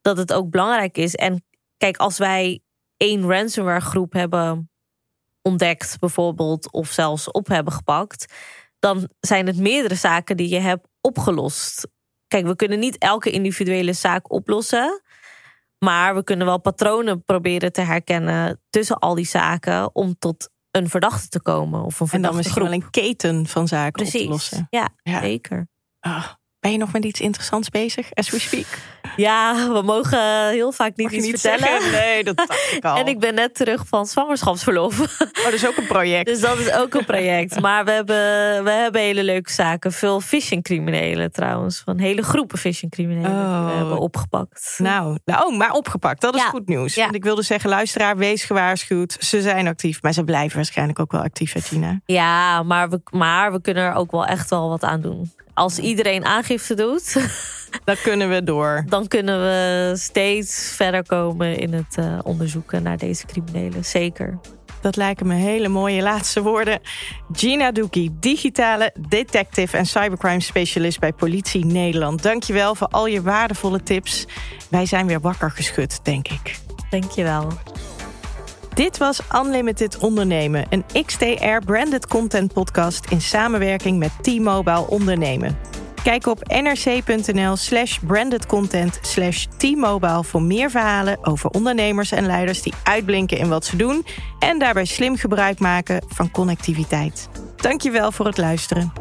dat 0.02 0.18
het 0.18 0.34
ook 0.34 0.50
belangrijk 0.50 0.98
is. 0.98 1.16
En 1.16 1.44
kijk, 1.78 1.98
als 1.98 2.18
wij 2.18 2.62
één 2.98 3.28
ransomware 3.28 3.82
groep 3.82 4.14
hebben 4.14 4.72
ontdekt, 5.42 6.00
bijvoorbeeld, 6.00 6.72
of 6.72 6.92
zelfs 6.92 7.32
op 7.32 7.48
hebben 7.48 7.74
gepakt, 7.74 8.34
dan 8.80 9.10
zijn 9.20 9.48
het 9.48 9.58
meerdere 9.58 9.96
zaken 9.96 10.38
die 10.38 10.50
je 10.50 10.60
hebt 10.60 10.88
opgelost. 11.02 11.88
Kijk, 12.34 12.46
we 12.46 12.56
kunnen 12.56 12.80
niet 12.80 12.98
elke 12.98 13.32
individuele 13.32 13.94
zaak 13.94 14.32
oplossen. 14.32 15.02
Maar 15.80 16.16
we 16.16 16.24
kunnen 16.24 16.46
wel 16.46 16.60
patronen 16.60 17.24
proberen 17.24 17.72
te 17.72 17.82
herkennen 17.82 18.62
tussen 18.70 19.00
al 19.00 19.16
die 19.16 19.26
zaken 19.26 19.96
om 19.96 20.16
tot 20.20 20.50
een 20.72 20.90
verdachte 20.90 21.28
te 21.28 21.42
komen. 21.42 21.84
Of 21.84 22.00
een 22.00 22.08
en 22.12 22.22
dan 22.22 22.36
misschien 22.36 22.64
wel 22.64 22.74
een 22.74 22.90
keten 22.90 23.48
van 23.48 23.68
zaken 23.68 23.92
Precies. 23.92 24.22
op 24.22 24.26
te 24.26 24.32
lossen. 24.32 24.68
Ja, 24.70 24.90
ja. 25.04 25.20
zeker. 25.20 25.68
Ah, 26.00 26.28
ben 26.64 26.72
je 26.72 26.78
nog 26.78 26.92
met 26.92 27.06
iets 27.06 27.20
interessants 27.20 27.70
bezig, 27.70 28.14
as 28.14 28.30
we 28.30 28.40
speak? 28.40 28.66
Ja, 29.16 29.70
we 29.74 29.82
mogen 29.82 30.50
heel 30.50 30.72
vaak 30.72 30.96
niet 30.96 31.12
iets 31.12 31.42
vertellen. 31.42 31.92
Nee, 31.92 32.24
dat 32.24 32.42
ik 32.72 32.86
al. 32.86 32.98
en 32.98 33.08
ik 33.08 33.20
ben 33.20 33.34
net 33.34 33.56
terug 33.56 33.84
van 33.88 34.06
zwangerschapsverlof. 34.06 35.00
Oh, 35.00 35.44
dat 35.44 35.54
is 35.54 35.68
ook 35.68 35.78
een 35.78 35.88
project. 35.88 36.26
dus 36.26 36.40
dat 36.40 36.58
is 36.58 36.72
ook 36.72 36.94
een 36.94 37.06
project. 37.06 37.60
Maar 37.64 37.86
we 37.86 37.92
hebben, 37.92 38.64
we 38.64 38.70
hebben 38.70 39.02
hele 39.02 39.24
leuke 39.24 39.52
zaken. 39.52 39.92
Veel 39.92 40.22
phishing-criminelen 40.22 41.32
trouwens. 41.32 41.82
Van 41.86 41.98
hele 41.98 42.22
groepen 42.22 42.58
phishing-criminelen 42.58 43.32
oh. 43.32 43.66
we 43.66 43.72
hebben 43.72 44.00
opgepakt. 44.00 44.76
Nou, 44.78 45.18
nou, 45.26 45.46
oh, 45.46 45.58
maar 45.58 45.72
opgepakt. 45.72 46.22
Dat 46.22 46.36
is 46.36 46.44
goed 46.44 46.68
nieuws. 46.68 46.96
Ja. 46.96 47.04
Want 47.04 47.16
ik 47.16 47.24
wilde 47.24 47.42
zeggen, 47.42 47.70
luisteraar, 47.70 48.18
wees 48.18 48.44
gewaarschuwd. 48.44 49.18
Ze 49.20 49.42
zijn 49.42 49.68
actief, 49.68 50.02
maar 50.02 50.14
ze 50.14 50.24
blijven 50.24 50.56
waarschijnlijk 50.56 51.00
ook 51.00 51.12
wel 51.12 51.22
actief, 51.22 51.54
Gina. 51.58 52.00
Ja, 52.06 52.64
maar 52.64 52.90
we, 52.90 53.02
maar 53.12 53.52
we 53.52 53.62
kunnen 53.62 53.84
er 53.84 53.94
ook 53.94 54.12
wel 54.12 54.26
echt 54.26 54.50
wel 54.50 54.70
wat 54.70 54.84
aan 54.84 55.02
doen 55.02 55.32
als 55.54 55.80
iedereen 55.80 56.26
aangifte 56.26 56.74
doet, 56.74 57.16
dan 57.86 57.96
kunnen 58.04 58.30
we 58.30 58.44
door. 58.44 58.84
Dan 58.88 59.08
kunnen 59.08 59.40
we 59.40 59.92
steeds 59.98 60.74
verder 60.76 61.06
komen 61.06 61.58
in 61.58 61.74
het 61.74 61.98
uh, 62.00 62.20
onderzoeken 62.24 62.84
naar 62.84 62.98
deze 62.98 63.26
criminelen. 63.26 63.86
Zeker. 63.86 64.40
Dat 64.82 64.96
lijken 64.96 65.28
me 65.28 65.34
hele 65.34 65.68
mooie 65.68 66.02
laatste 66.02 66.42
woorden. 66.42 66.80
Gina 67.32 67.72
Doekie, 67.72 68.16
digitale 68.20 68.96
detective 69.10 69.78
en 69.78 69.86
cybercrime 69.86 70.42
specialist 70.42 71.00
bij 71.00 71.14
Politie 71.14 71.66
Nederland. 71.66 72.24
Dankjewel 72.24 72.76
voor 72.76 72.88
al 72.88 73.08
je 73.08 73.22
waardevolle 73.22 73.84
tips. 73.84 74.26
Wij 74.70 74.86
zijn 74.86 75.08
weer 75.08 75.20
wakker 75.20 75.52
geschud, 75.52 76.00
denk 76.06 76.28
ik. 76.28 76.60
Dankjewel. 76.90 77.48
Dit 78.74 78.98
was 78.98 79.20
Unlimited 79.36 79.98
Ondernemen, 79.98 80.66
een 80.70 81.06
XTR-branded 81.06 82.08
content 82.08 82.54
podcast 82.54 83.06
in 83.10 83.22
samenwerking 83.22 83.98
met 84.00 84.12
T-Mobile 84.22 84.88
Ondernemen. 84.88 85.58
Kijk 86.04 86.28
op 86.28 86.44
nrc.nl 86.48 87.56
slash 87.56 88.00
brandedcontent 88.00 89.00
slash 89.02 89.46
T-Mobile 89.58 90.24
voor 90.24 90.42
meer 90.42 90.70
verhalen 90.70 91.26
over 91.26 91.50
ondernemers 91.50 92.12
en 92.12 92.26
leiders 92.26 92.62
die 92.62 92.74
uitblinken 92.84 93.38
in 93.38 93.50
wat 93.50 93.66
ze 93.66 93.76
doen 93.76 94.06
en 94.40 94.60
daarbij 94.60 94.86
slim 94.86 95.16
gebruik 95.16 95.60
maken 95.60 96.04
van 96.08 96.32
connectiviteit. 96.32 97.30
Dankjewel 97.56 98.12
voor 98.12 98.26
het 98.26 98.38
luisteren. 98.38 98.94